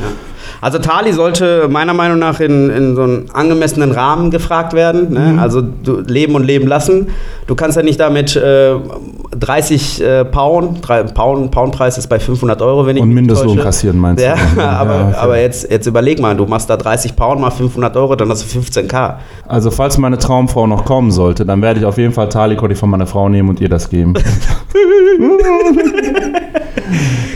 Also 0.65 0.80
Tali 0.80 1.13
sollte 1.13 1.67
meiner 1.69 1.93
Meinung 1.93 2.17
nach 2.17 2.39
in, 2.39 2.71
in 2.71 2.95
so 2.95 3.04
einen 3.04 3.30
angemessenen 3.32 3.91
Rahmen 3.91 4.32
gefragt 4.32 4.73
werden. 4.73 5.13
Ne? 5.13 5.34
Mhm. 5.34 5.39
Also 5.39 5.62
du, 5.62 5.99
leben 5.99 6.34
und 6.34 6.43
leben 6.43 6.65
lassen. 6.67 7.10
Du 7.45 7.54
kannst 7.54 7.78
ja 7.78 7.84
nicht 7.84 7.99
damit 7.99 8.36
äh, 8.36 8.73
30 9.31 10.01
äh, 10.01 10.25
Pound, 10.25 10.79
drei, 10.88 11.03
Pound, 11.03 11.51
Poundpreis 11.51 11.97
ist 11.97 12.07
bei 12.07 12.19
500 12.19 12.61
Euro, 12.61 12.85
wenn 12.85 12.97
ich 12.97 13.03
Und 13.03 13.09
Mindestlohn 13.13 13.57
kassieren, 13.57 13.97
meinst 13.99 14.23
du? 14.23 14.27
Ja, 14.27 14.35
aber, 14.57 15.11
Ja, 15.11 15.17
aber 15.17 15.39
jetzt, 15.39 15.69
jetzt 15.71 15.85
überleg 15.88 16.19
mal, 16.19 16.35
du 16.35 16.45
machst 16.45 16.69
da 16.69 16.77
30 16.77 17.15
Pound 17.15 17.39
mal 17.41 17.51
500 17.51 17.95
Euro, 17.97 18.15
dann 18.15 18.29
hast 18.29 18.43
du 18.53 18.59
15k. 18.59 19.15
Also 19.47 19.71
falls 19.71 19.97
meine 19.97 20.17
Traumfrau 20.17 20.67
noch 20.67 20.85
kommen 20.85 21.11
sollte, 21.11 21.45
dann 21.45 21.61
werde 21.61 21.79
ich 21.79 21.85
auf 21.85 21.97
jeden 21.97 22.13
Fall 22.13 22.29
Tali-Kotti 22.29 22.75
von 22.75 22.89
meiner 22.89 23.07
Frau 23.07 23.29
nehmen 23.29 23.49
und 23.49 23.59
ihr 23.61 23.69
das 23.69 23.89
geben. 23.89 24.13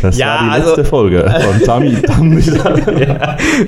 Das 0.02 0.18
Ja, 0.18 0.28
war 0.28 0.44
die 0.46 0.50
also- 0.52 0.68
letzte 0.68 0.86
Folge 0.86 1.24
von 1.42 1.62
Tami. 1.64 1.94
Tami 2.02 2.42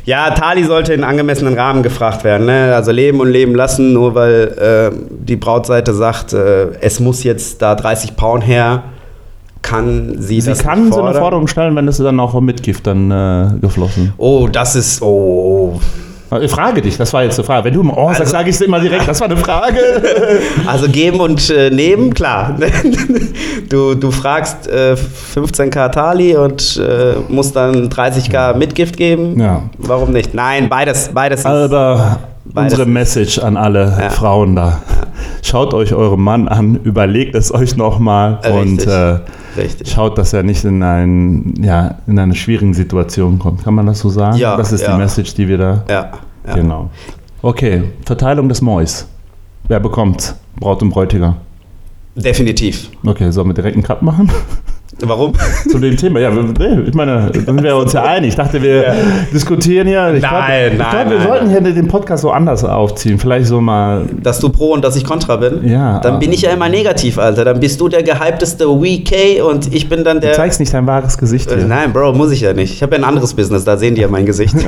Ja, 0.05 0.29
Tali 0.31 0.63
sollte 0.63 0.93
in 0.93 1.03
angemessenen 1.03 1.55
Rahmen 1.55 1.84
gefragt 1.84 2.23
werden. 2.23 2.45
Ne? 2.45 2.73
Also 2.73 2.91
leben 2.91 3.19
und 3.19 3.29
leben 3.29 3.53
lassen, 3.55 3.93
nur 3.93 4.15
weil 4.15 4.91
äh, 4.93 4.95
die 5.10 5.36
Brautseite 5.36 5.93
sagt, 5.93 6.34
äh, 6.34 6.67
es 6.79 6.99
muss 6.99 7.23
jetzt 7.23 7.62
da 7.62 7.75
30 7.75 8.11
Pound 8.15 8.45
her, 8.45 8.84
kann 9.62 10.15
sie, 10.17 10.41
Sie 10.41 10.50
das 10.50 10.63
kann 10.63 10.86
nicht 10.86 10.93
so 10.93 11.00
eine 11.00 11.08
fordern. 11.10 11.21
Forderung 11.21 11.47
stellen, 11.47 11.76
wenn 11.76 11.88
es 11.88 11.97
dann 11.97 12.19
auch 12.19 12.39
mit 12.41 12.63
Gift 12.63 12.88
dann 12.88 13.12
äh, 13.12 13.60
geflossen. 13.62 14.13
Oh, 14.17 14.47
das 14.52 14.76
ist. 14.76 15.02
Oh. 15.02 15.80
Ich 16.41 16.50
frage 16.50 16.82
dich, 16.82 16.95
das 16.97 17.12
war 17.12 17.24
jetzt 17.24 17.38
eine 17.38 17.45
Frage. 17.45 17.65
Wenn 17.65 17.74
du 17.74 17.82
immer, 17.82 17.97
oh, 17.97 18.08
Also- 18.08 18.19
sagst, 18.19 18.32
sage 18.32 18.50
ich 18.50 18.56
es 18.56 18.62
immer 18.62 18.80
direkt, 18.80 19.06
das 19.08 19.19
war 19.19 19.28
eine 19.28 19.36
Frage. 19.38 19.78
Also 20.65 20.88
geben 20.88 21.19
und 21.19 21.50
äh, 21.50 21.69
nehmen, 21.69 22.13
klar. 22.13 22.56
Du, 23.69 23.95
du 23.95 24.12
fragst 24.12 24.67
äh, 24.67 24.95
15k 25.36 25.91
Tali 25.91 26.36
und 26.36 26.78
äh, 26.78 27.13
musst 27.30 27.56
dann 27.56 27.88
30k 27.89 28.54
Mitgift 28.56 28.97
geben. 28.97 29.39
Ja. 29.39 29.63
Warum 29.78 30.12
nicht? 30.12 30.34
Nein, 30.34 30.67
beides, 30.67 31.10
beides 31.13 31.41
ist. 31.41 31.45
Aber 31.45 32.19
unsere 32.56 32.86
Message 32.86 33.39
an 33.39 33.58
alle 33.58 33.95
Ja. 33.99 34.10
Frauen 34.10 34.56
da. 34.56 34.82
Schaut 35.43 35.73
euch 35.73 35.93
euren 35.93 36.21
Mann 36.21 36.47
an, 36.47 36.75
überlegt 36.84 37.36
es 37.36 37.54
euch 37.54 37.75
nochmal 37.77 38.39
und 38.51 38.86
äh, 38.86 39.19
schaut, 39.86 40.17
dass 40.17 40.34
er 40.34 40.43
nicht 40.43 40.63
in, 40.63 40.82
ein, 40.84 41.54
ja, 41.62 41.95
in 42.08 42.17
eine 42.19 42.36
schwierige 42.36 42.73
Situation 42.73 43.39
kommt. 43.39 43.63
Kann 43.63 43.73
man 43.73 43.86
das 43.86 43.99
so 43.99 44.10
sagen? 44.10 44.38
Ja, 44.38 44.56
Das 44.58 44.71
ist 44.71 44.86
die 44.86 44.93
Message, 44.93 45.34
die 45.36 45.47
wir 45.47 45.58
da. 45.58 45.84
Ja. 45.89 46.12
Genau. 46.56 46.89
Okay, 47.41 47.84
Verteilung 48.06 48.49
des 48.49 48.62
Mois. 48.62 49.08
Wer 49.67 49.80
bekommt? 49.80 50.36
Braut 50.60 50.82
und 50.82 50.89
Bräutigam. 50.91 51.36
Definitiv. 52.15 52.89
Okay, 53.06 53.32
sollen 53.32 53.47
wir 53.47 53.54
direkt 53.54 53.75
einen 53.75 53.84
Cut 53.84 54.01
machen? 54.01 54.30
Warum? 54.99 55.34
Zu 55.69 55.80
dem 55.80 55.95
Thema. 55.97 56.19
Ja, 56.19 56.30
ich 56.32 56.93
meine, 56.93 57.32
dann 57.34 57.45
sind 57.45 57.63
wir 57.63 57.75
uns 57.75 57.93
ja 57.93 58.04
einig. 58.04 58.30
Ich 58.30 58.36
dachte, 58.36 58.62
wir 58.62 58.93
diskutieren 59.34 59.88
hier. 59.88 60.13
Ich 60.13 60.21
Nein, 60.21 60.30
glaub, 60.30 60.41
nein, 60.47 60.71
Ich 60.73 60.77
glaube, 60.77 61.10
wir 61.12 61.17
nein, 61.17 61.27
sollten 61.27 61.49
hier 61.49 61.62
den 61.62 61.88
Podcast 61.88 62.21
so 62.23 62.32
anders 62.32 62.63
aufziehen. 62.63 63.17
Vielleicht 63.17 63.47
so 63.47 63.62
mal. 63.62 64.06
Dass 64.21 64.39
du 64.39 64.49
pro 64.49 64.73
und 64.73 64.84
dass 64.84 64.95
ich 64.95 65.04
kontra 65.04 65.38
bin? 65.38 65.67
Ja. 65.67 65.99
Dann 65.99 66.19
bin 66.19 66.32
ich 66.34 66.41
ja 66.43 66.51
immer 66.51 66.69
negativ, 66.69 67.17
Alter. 67.17 67.45
Dann 67.45 67.60
bist 67.60 67.80
du 67.82 67.88
der 67.88 68.04
gehypteste 68.04 68.65
WK 68.67 69.41
und 69.43 69.73
ich 69.73 69.88
bin 69.89 70.04
dann 70.04 70.17
Du 70.17 70.27
der. 70.27 70.34
zeigst 70.34 70.60
nicht 70.60 70.73
dein 70.73 70.86
wahres 70.88 71.17
Gesicht 71.17 71.49
Äh, 71.51 71.56
hier. 71.58 71.65
Nein, 71.65 71.93
Bro, 71.93 72.13
muss 72.13 72.32
ich 72.32 72.41
ja 72.41 72.54
nicht. 72.54 72.73
Ich 72.73 72.84
habe 72.84 72.93
ja 72.95 73.01
ein 73.01 73.06
anderes 73.06 73.34
Business, 73.34 73.63
da 73.63 73.77
sehen 73.77 73.95
die 73.95 74.01
ja 74.01 74.08
mein 74.08 74.25
Gesicht. 74.25 74.56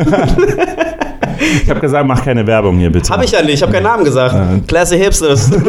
Ich 1.63 1.69
habe 1.69 1.79
gesagt, 1.79 2.06
mach 2.08 2.23
keine 2.23 2.45
Werbung 2.47 2.77
hier 2.77 2.91
bitte. 2.91 3.10
habe 3.12 3.25
ich 3.25 3.32
ja 3.32 3.41
nicht, 3.41 3.56
ich 3.56 3.62
habe 3.62 3.71
keinen 3.71 3.84
Namen 3.84 4.03
gesagt. 4.03 4.34
Ja. 4.36 4.47
Classy 4.67 4.97
Hipsters. 4.97 5.51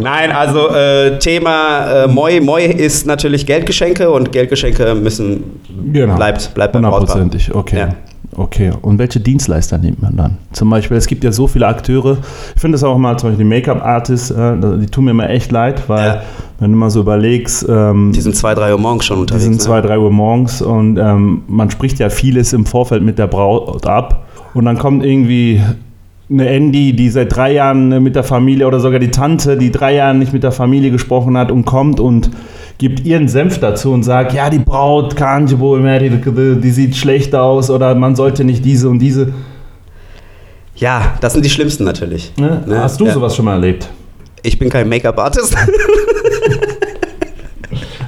Nein, 0.00 0.32
also 0.32 0.68
äh, 0.70 1.18
Thema 1.18 2.04
äh, 2.04 2.08
Moi. 2.08 2.40
Moi 2.40 2.64
ist 2.64 3.06
natürlich 3.06 3.46
Geldgeschenke 3.46 4.10
und 4.10 4.32
Geldgeschenke 4.32 4.94
müssen. 4.94 5.60
Genau. 5.92 6.16
Bleibt- 6.16 6.52
bleibt 6.54 6.72
beim. 6.72 6.84
Hundertprozentig, 6.84 7.54
okay. 7.54 7.78
Ja. 7.78 7.88
Okay, 8.36 8.72
und 8.82 8.98
welche 8.98 9.20
Dienstleister 9.20 9.78
nimmt 9.78 10.02
man 10.02 10.16
dann? 10.16 10.38
Zum 10.52 10.68
Beispiel, 10.68 10.96
es 10.96 11.06
gibt 11.06 11.22
ja 11.22 11.30
so 11.30 11.46
viele 11.46 11.68
Akteure. 11.68 12.18
Ich 12.56 12.60
finde 12.60 12.74
es 12.74 12.82
auch 12.82 12.98
mal, 12.98 13.16
zum 13.16 13.28
Beispiel 13.30 13.44
die 13.44 13.48
Make-up-Artists, 13.48 14.32
äh, 14.32 14.54
die 14.80 14.86
tun 14.86 15.04
mir 15.04 15.12
immer 15.12 15.30
echt 15.30 15.52
leid, 15.52 15.82
weil, 15.88 16.04
Ja. 16.06 16.22
Wenn 16.60 16.70
du 16.72 16.76
mal 16.76 16.90
so 16.90 17.00
überlegst, 17.00 17.66
ähm, 17.68 18.12
Die 18.12 18.20
sind 18.20 18.36
zwei, 18.36 18.54
drei 18.54 18.72
Uhr 18.72 18.78
morgens 18.78 19.04
schon 19.06 19.16
Die 19.16 19.20
unterwegs. 19.22 19.44
sind 19.44 19.52
ne? 19.54 19.58
zwei, 19.58 19.80
drei 19.80 19.98
Uhr 19.98 20.10
morgens 20.10 20.62
und 20.62 20.98
ähm, 20.98 21.42
man 21.48 21.70
spricht 21.70 21.98
ja 21.98 22.10
vieles 22.10 22.52
im 22.52 22.64
Vorfeld 22.66 23.02
mit 23.02 23.18
der 23.18 23.26
Braut 23.26 23.86
ab. 23.86 24.26
Und 24.54 24.64
dann 24.66 24.78
kommt 24.78 25.04
irgendwie 25.04 25.60
eine 26.30 26.48
Andy, 26.48 26.94
die 26.94 27.10
seit 27.10 27.34
drei 27.34 27.52
Jahren 27.52 27.92
äh, 27.92 28.00
mit 28.00 28.14
der 28.16 28.22
Familie 28.24 28.66
oder 28.66 28.80
sogar 28.80 28.98
die 29.00 29.10
Tante, 29.10 29.56
die 29.58 29.70
drei 29.72 29.94
Jahre 29.94 30.14
nicht 30.14 30.32
mit 30.32 30.42
der 30.42 30.52
Familie 30.52 30.90
gesprochen 30.90 31.36
hat 31.36 31.50
und 31.50 31.64
kommt 31.64 32.00
und 32.00 32.30
gibt 32.78 33.04
ihren 33.04 33.28
Senf 33.28 33.58
dazu 33.58 33.92
und 33.92 34.02
sagt, 34.04 34.32
ja, 34.32 34.48
die 34.50 34.58
Braut, 34.58 35.16
Kanjibo, 35.16 35.76
die, 35.78 36.60
die 36.60 36.70
sieht 36.70 36.96
schlecht 36.96 37.34
aus 37.34 37.70
oder 37.70 37.94
man 37.94 38.16
sollte 38.16 38.44
nicht 38.44 38.64
diese 38.64 38.88
und 38.88 38.98
diese. 39.00 39.32
Ja, 40.76 41.12
das 41.20 41.34
sind 41.34 41.44
die 41.44 41.50
schlimmsten 41.50 41.84
natürlich. 41.84 42.32
Ne? 42.36 42.62
Ne? 42.66 42.80
Hast 42.82 43.00
du 43.00 43.06
Ja. 43.06 43.12
sowas 43.12 43.36
schon 43.36 43.44
mal 43.44 43.54
erlebt? 43.54 43.90
Ich 44.44 44.58
bin 44.58 44.68
kein 44.68 44.88
Make-up-Artist. 44.90 45.56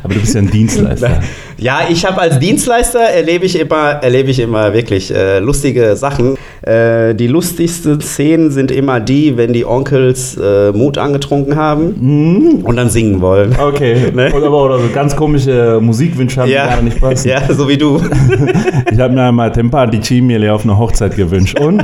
Aber 0.03 0.13
du 0.15 0.21
bist 0.21 0.35
ja 0.35 0.41
ein 0.43 0.51
Dienstleister. 0.51 1.23
Ja, 1.57 1.81
ich 1.89 2.05
habe 2.07 2.21
als 2.21 2.39
Dienstleister 2.39 3.01
erlebe 3.01 3.47
ich 3.47 3.59
immer, 3.59 3.93
erlebe 4.03 4.31
ich 4.31 4.39
immer 4.39 4.73
wirklich 4.75 5.13
äh, 5.13 5.39
lustige 5.41 5.97
Sachen. 5.97 6.37
Äh, 6.61 7.15
die 7.15 7.27
lustigsten 7.27 8.01
Szenen 8.03 8.51
sind 8.51 8.71
immer 8.71 9.01
die, 9.01 9.37
wenn 9.39 9.55
die 9.55 9.65
Onkels 9.65 10.37
äh, 10.37 10.71
Mut 10.73 10.99
angetrunken 10.99 11.57
haben 11.57 12.61
und 12.63 12.77
dann 12.77 12.91
singen 12.91 13.21
wollen. 13.23 13.57
Okay, 13.59 13.97
Ne? 14.15 14.31
oder, 14.35 14.53
oder 14.53 14.79
so 14.79 14.89
ganz 14.93 15.17
komische 15.17 15.79
Musikwünsche 15.81 16.43
haben, 16.43 16.49
die 16.49 16.55
gerade 16.55 16.85
nicht 16.85 17.01
passen. 17.01 17.29
ja, 17.29 17.41
so 17.53 17.67
wie 17.69 17.79
du. 17.79 18.01
Ich 18.93 19.01
habe 19.01 19.15
mir 19.15 19.23
einmal 19.23 19.51
Tempa 19.53 19.87
di 19.87 20.01
Cimele 20.01 20.53
auf 20.53 20.65
eine 20.65 20.77
Hochzeit 20.79 21.17
gewünscht 21.17 21.59
und 21.59 21.83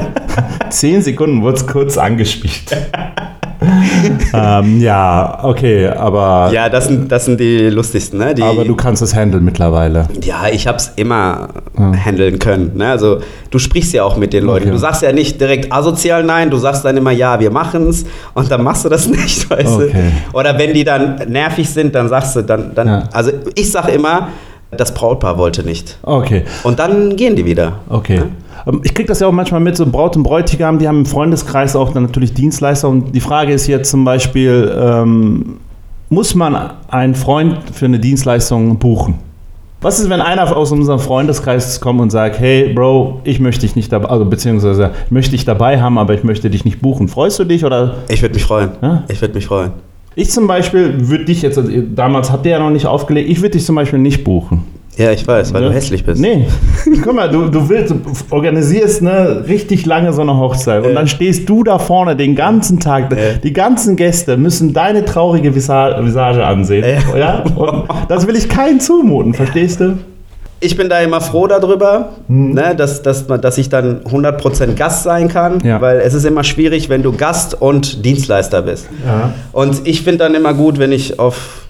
zehn 0.70 1.00
Sekunden 1.02 1.42
wurde 1.42 1.56
es 1.56 1.66
kurz 1.66 1.96
angespielt. 1.98 2.76
ähm, 4.34 4.80
ja, 4.80 5.38
okay, 5.42 5.88
aber, 5.88 6.50
ja, 6.52 6.68
das 6.68 6.86
sind, 6.88 7.10
das 7.10 7.24
sind 7.24 7.38
die 7.40 7.68
lustigsten, 7.70 8.18
ne? 8.18 8.34
Die, 8.34 8.42
aber 8.42 8.64
du 8.64 8.74
kannst 8.74 9.02
es 9.02 9.14
handeln 9.14 9.44
mittlerweile. 9.44 10.08
Ja, 10.22 10.46
ich 10.52 10.66
habe 10.66 10.78
es 10.78 10.92
immer 10.96 11.48
handeln 12.04 12.38
können. 12.38 12.72
Ne? 12.74 12.88
Also 12.88 13.18
du 13.50 13.58
sprichst 13.58 13.92
ja 13.92 14.04
auch 14.04 14.16
mit 14.16 14.32
den 14.32 14.44
Leuten. 14.44 14.64
Okay. 14.64 14.72
Du 14.72 14.78
sagst 14.78 15.02
ja 15.02 15.12
nicht 15.12 15.40
direkt 15.40 15.72
asozial 15.72 16.22
nein, 16.24 16.50
du 16.50 16.56
sagst 16.58 16.84
dann 16.84 16.96
immer 16.96 17.10
ja, 17.12 17.38
wir 17.40 17.50
machen's 17.50 18.04
und 18.34 18.50
dann 18.50 18.62
machst 18.62 18.84
du 18.84 18.88
das 18.88 19.06
nicht, 19.08 19.48
weißt 19.50 19.66
Okay. 19.68 19.92
du? 20.32 20.38
Oder 20.38 20.58
wenn 20.58 20.74
die 20.74 20.84
dann 20.84 21.16
nervig 21.28 21.68
sind, 21.68 21.94
dann 21.94 22.08
sagst 22.08 22.36
du 22.36 22.42
dann, 22.42 22.74
dann 22.74 22.88
Ja. 22.88 23.02
also 23.12 23.30
ich 23.54 23.70
sag 23.70 23.88
immer, 23.88 24.28
das 24.76 24.94
Brautpaar 24.94 25.38
wollte 25.38 25.62
nicht. 25.62 25.98
Okay, 26.02 26.42
Und 26.64 26.78
dann 26.78 27.16
gehen 27.16 27.36
die 27.36 27.44
wieder. 27.44 27.80
okay. 27.88 28.22
Ähm, 28.66 28.80
Ich 28.84 28.94
kriege 28.94 29.08
das 29.08 29.20
ja 29.20 29.26
auch 29.26 29.32
manchmal 29.32 29.60
mit, 29.60 29.76
so 29.76 29.86
Braut 29.86 30.16
und 30.16 30.22
Bräutigam, 30.22 30.78
die 30.78 30.88
haben 30.88 30.98
im 31.00 31.06
Freundeskreis 31.06 31.76
auch 31.76 31.92
dann 31.92 32.04
natürlich 32.04 32.32
Dienstleister. 32.32 32.88
Und 32.88 33.14
die 33.14 33.20
Frage 33.20 33.52
ist 33.52 33.66
jetzt 33.66 33.90
zum 33.90 34.04
Beispiel, 34.04 34.72
ähm, 34.78 35.58
muss 36.08 36.34
man 36.34 36.70
einen 36.88 37.14
Freund 37.14 37.58
für 37.72 37.86
eine 37.86 37.98
Dienstleistung 37.98 38.78
buchen? 38.78 39.14
Was 39.80 39.98
ist, 39.98 40.08
wenn 40.08 40.20
einer 40.20 40.56
aus 40.56 40.70
unserem 40.70 41.00
Freundeskreis 41.00 41.80
kommt 41.80 42.00
und 42.00 42.10
sagt, 42.10 42.38
hey 42.38 42.72
Bro, 42.72 43.20
ich 43.24 43.40
möchte 43.40 43.62
dich 43.62 43.74
nicht 43.74 43.90
dabei, 43.92 44.10
also 44.10 44.24
beziehungsweise 44.24 44.90
möchte 45.10 45.32
dich 45.32 45.44
dabei 45.44 45.80
haben, 45.80 45.98
aber 45.98 46.14
ich 46.14 46.22
möchte 46.22 46.48
dich 46.50 46.64
nicht 46.64 46.80
buchen. 46.80 47.08
Freust 47.08 47.40
du 47.40 47.44
dich 47.44 47.64
oder? 47.64 47.96
Ich 48.08 48.22
würde 48.22 48.34
mich 48.36 48.44
freuen. 48.44 48.70
Ja? 48.80 49.02
Ich 49.08 49.20
würde 49.20 49.34
mich 49.34 49.46
freuen. 49.46 49.72
Ich 50.14 50.30
zum 50.30 50.46
Beispiel 50.46 51.08
würde 51.08 51.24
dich 51.24 51.42
jetzt, 51.42 51.58
also 51.58 51.70
damals 51.94 52.30
habt 52.30 52.44
ihr 52.46 52.52
ja 52.52 52.58
noch 52.58 52.70
nicht 52.70 52.86
aufgelegt, 52.86 53.28
ich 53.30 53.38
würde 53.40 53.50
dich 53.52 53.64
zum 53.64 53.76
Beispiel 53.76 53.98
nicht 53.98 54.24
buchen. 54.24 54.64
Ja, 54.98 55.10
ich 55.10 55.26
weiß, 55.26 55.54
weil 55.54 55.62
Ne? 55.62 55.68
du 55.68 55.72
hässlich 55.74 56.04
bist. 56.04 56.20
Nee, 56.20 56.46
guck 57.02 57.14
mal, 57.14 57.30
du, 57.30 57.48
du 57.48 57.66
willst, 57.66 57.90
du 57.92 57.96
organisierst 58.28 59.00
ne, 59.00 59.42
richtig 59.48 59.86
lange 59.86 60.12
so 60.12 60.20
eine 60.20 60.36
Hochzeit 60.36 60.82
und 60.82 60.90
Ja. 60.90 60.94
dann 60.96 61.08
stehst 61.08 61.48
du 61.48 61.64
da 61.64 61.78
vorne 61.78 62.14
den 62.14 62.34
ganzen 62.36 62.78
Tag. 62.78 63.10
Ja. 63.10 63.16
Die 63.42 63.54
ganzen 63.54 63.96
Gäste 63.96 64.36
müssen 64.36 64.74
deine 64.74 65.06
traurige 65.06 65.54
Visa 65.54 65.98
Visage 66.04 66.44
ansehen. 66.44 66.84
Ja. 67.14 67.18
Ja. 67.18 67.44
Und 67.56 67.84
das 68.08 68.26
will 68.26 68.36
ich 68.36 68.50
keinen 68.50 68.80
zumuten, 68.80 69.32
verstehst 69.32 69.80
du? 69.80 69.96
Ich 70.64 70.76
bin 70.76 70.88
da 70.88 71.00
immer 71.00 71.20
froh 71.20 71.48
darüber, 71.48 72.10
Mhm. 72.28 72.52
ne, 72.54 72.74
dass, 72.76 73.02
dass, 73.02 73.26
man- 73.28 73.40
dass 73.40 73.58
ich 73.58 73.68
dann 73.68 74.02
100% 74.04 74.76
Gast 74.76 75.02
sein 75.02 75.28
kann, 75.28 75.58
Ja. 75.64 75.80
weil 75.80 75.98
es 75.98 76.14
ist 76.14 76.24
immer 76.24 76.44
schwierig, 76.44 76.88
wenn 76.88 77.02
du 77.02 77.10
Gast 77.12 77.60
und 77.60 78.04
Dienstleister 78.04 78.62
bist. 78.62 78.88
Ja. 79.04 79.32
Und 79.50 79.86
ich 79.88 80.02
finde 80.02 80.18
dann 80.18 80.34
immer 80.36 80.54
gut, 80.54 80.78
wenn 80.78 80.92
ich 80.92 81.18
auf 81.18 81.62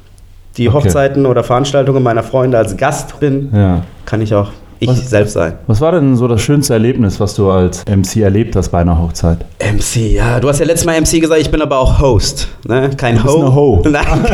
die 0.58 0.68
Okay. 0.68 0.76
Hochzeiten 0.78 1.24
oder 1.24 1.42
Veranstaltungen 1.42 2.02
meiner 2.02 2.22
Freunde 2.22 2.58
als 2.58 2.76
Gast 2.76 3.18
bin, 3.18 3.48
ja. 3.54 3.82
kann 4.04 4.20
ich 4.20 4.34
auch 4.34 4.50
ich 4.82 4.88
Was- 4.88 5.10
selbst 5.10 5.32
sein. 5.34 5.54
Was 5.66 5.80
war 5.80 5.92
denn 5.92 6.16
so 6.16 6.28
das 6.28 6.42
schönste 6.42 6.72
Erlebnis, 6.74 7.18
was 7.20 7.34
du 7.34 7.50
als 7.50 7.84
MC 7.86 8.16
erlebt 8.22 8.56
hast 8.56 8.68
bei 8.70 8.80
einer 8.80 8.98
Hochzeit? 8.98 9.38
MC, 9.58 10.12
ja, 10.14 10.40
du 10.40 10.48
hast 10.48 10.58
ja 10.58 10.66
letztes 10.66 10.84
Mal 10.86 11.00
MC 11.00 11.20
gesagt, 11.20 11.40
ich 11.40 11.50
bin 11.50 11.62
aber 11.62 11.78
auch 11.78 12.00
Host, 12.00 12.48
ne? 12.66 12.90
Kein 12.96 13.14
bist 13.14 13.26
Ho. 13.26 13.40
eine 13.40 13.54
Ho. 13.54 13.82
Nein. 13.88 14.26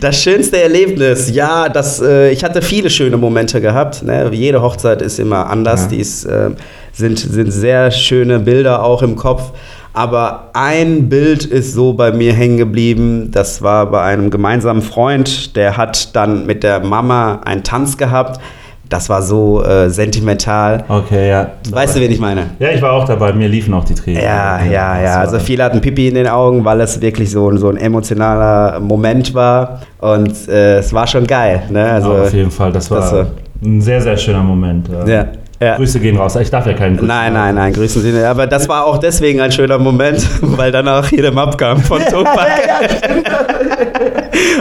das 0.00 0.22
schönste 0.22 0.62
Erlebnis, 0.62 1.30
ja, 1.30 1.68
das, 1.68 2.00
äh, 2.00 2.30
ich 2.30 2.42
hatte 2.44 2.62
viele 2.62 2.90
schöne 2.90 3.16
Momente 3.16 3.60
gehabt. 3.60 4.02
Ne? 4.02 4.28
Jede 4.32 4.62
Hochzeit 4.62 5.02
ist 5.02 5.18
immer 5.18 5.48
anders, 5.48 5.82
Ja. 5.82 5.88
die 5.88 5.98
ist, 6.00 6.24
äh, 6.24 6.50
sind, 6.92 7.18
sind 7.18 7.50
sehr 7.52 7.90
schöne 7.90 8.38
Bilder 8.40 8.82
auch 8.84 9.02
im 9.02 9.16
Kopf. 9.16 9.52
Aber 10.00 10.48
ein 10.54 11.10
Bild 11.10 11.44
ist 11.44 11.74
so 11.74 11.92
bei 11.92 12.10
mir 12.10 12.32
hängen 12.32 12.56
geblieben. 12.56 13.30
Das 13.32 13.60
war 13.60 13.84
bei 13.90 14.00
einem 14.00 14.30
gemeinsamen 14.30 14.80
Freund, 14.80 15.54
der 15.56 15.76
hat 15.76 16.16
dann 16.16 16.46
mit 16.46 16.62
der 16.62 16.80
Mama 16.80 17.40
einen 17.44 17.62
Tanz 17.64 17.98
gehabt. 17.98 18.40
Das 18.88 19.10
war 19.10 19.20
so 19.20 19.62
äh, 19.62 19.90
sentimental. 19.90 20.84
Okay, 20.88 21.28
ja. 21.28 21.48
Weißt 21.70 21.96
du, 21.96 22.00
wen 22.00 22.10
ich 22.10 22.18
meine? 22.18 22.46
Ja, 22.58 22.70
ich 22.70 22.80
war 22.80 22.92
auch 22.92 23.04
dabei. 23.04 23.34
Mir 23.34 23.48
liefen 23.48 23.74
auch 23.74 23.84
die 23.84 23.94
Tränen. 23.94 24.22
Ja, 24.22 24.62
ja, 24.64 25.02
ja. 25.02 25.20
Also 25.20 25.38
viele 25.38 25.64
hatten 25.64 25.82
Pipi 25.82 26.08
in 26.08 26.14
den 26.14 26.28
Augen, 26.28 26.64
weil 26.64 26.80
es 26.80 26.98
wirklich 27.02 27.30
so, 27.30 27.54
so 27.58 27.68
ein 27.68 27.76
emotionaler 27.76 28.80
Moment 28.80 29.34
war. 29.34 29.82
Und 29.98 30.48
äh, 30.48 30.78
es 30.78 30.94
war 30.94 31.06
schon 31.06 31.26
geil. 31.26 31.62
Ne? 31.68 31.84
Also, 31.84 32.10
auf 32.14 32.32
jeden 32.32 32.50
Fall. 32.50 32.72
Das 32.72 32.90
war 32.90 33.00
das, 33.00 33.26
ein 33.62 33.82
sehr, 33.82 34.00
sehr 34.00 34.16
schöner 34.16 34.42
Moment. 34.42 34.88
ja. 34.88 35.06
Ja. 35.06 35.26
Grüße 35.60 36.00
gehen 36.00 36.16
raus. 36.16 36.36
Ich 36.36 36.50
darf 36.50 36.66
ja 36.66 36.72
keinen 36.72 36.96
Grüßen 36.96 37.08
Nein, 37.08 37.34
nein, 37.34 37.54
nein, 37.54 37.72
grüßen 37.74 38.00
Sie 38.00 38.12
nicht. 38.12 38.24
Aber 38.24 38.46
das 38.46 38.66
war 38.66 38.86
auch 38.86 38.96
deswegen 38.96 39.42
ein 39.42 39.52
schöner 39.52 39.78
Moment, 39.78 40.26
weil 40.40 40.72
danach 40.72 41.10
jeder 41.12 41.36
abkam 41.36 41.82
von 41.82 42.00
Tupac. 42.10 42.46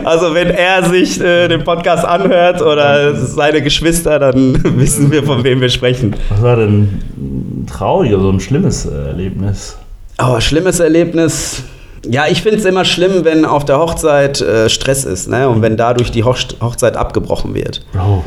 also 0.03 0.33
wenn 0.33 0.49
er 0.49 0.83
sich 0.83 1.21
äh, 1.21 1.47
den 1.47 1.63
Podcast 1.63 2.03
anhört 2.03 2.61
oder 2.61 3.15
seine 3.15 3.61
Geschwister, 3.61 4.19
dann 4.19 4.61
wissen 4.77 5.09
wir, 5.09 5.23
von 5.23 5.41
wem 5.45 5.61
wir 5.61 5.69
sprechen. 5.69 6.17
Was 6.29 6.41
war 6.41 6.57
denn 6.57 7.01
ein 7.17 7.65
trauriges, 7.65 8.19
so 8.19 8.29
ein 8.29 8.41
schlimmes 8.41 8.85
Erlebnis? 8.85 9.77
Oh, 10.21 10.37
schlimmes 10.41 10.81
Erlebnis. 10.81 11.63
Ja, 12.05 12.25
ich 12.29 12.41
finde 12.41 12.57
es 12.57 12.65
immer 12.65 12.83
schlimm, 12.83 13.23
wenn 13.23 13.45
auf 13.45 13.63
der 13.63 13.79
Hochzeit 13.79 14.41
äh, 14.41 14.67
Stress 14.67 15.05
ist 15.05 15.29
ne? 15.29 15.47
und 15.47 15.61
wenn 15.61 15.77
dadurch 15.77 16.11
die 16.11 16.25
Hoch 16.25 16.37
Hochzeit 16.61 16.97
abgebrochen 16.97 17.53
wird. 17.53 17.85
Bro, 17.93 18.25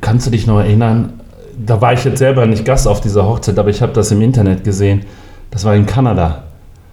kannst 0.00 0.26
du 0.26 0.30
dich 0.30 0.46
noch 0.46 0.60
erinnern, 0.60 1.19
da 1.58 1.80
war 1.80 1.92
ich 1.92 2.04
jetzt 2.04 2.18
selber 2.18 2.46
nicht 2.46 2.64
Gast 2.64 2.86
auf 2.86 3.00
dieser 3.00 3.26
Hochzeit, 3.26 3.58
aber 3.58 3.70
ich 3.70 3.82
habe 3.82 3.92
das 3.92 4.10
im 4.10 4.22
Internet 4.22 4.64
gesehen. 4.64 5.02
Das 5.50 5.64
war 5.64 5.74
in 5.74 5.86
Kanada. 5.86 6.44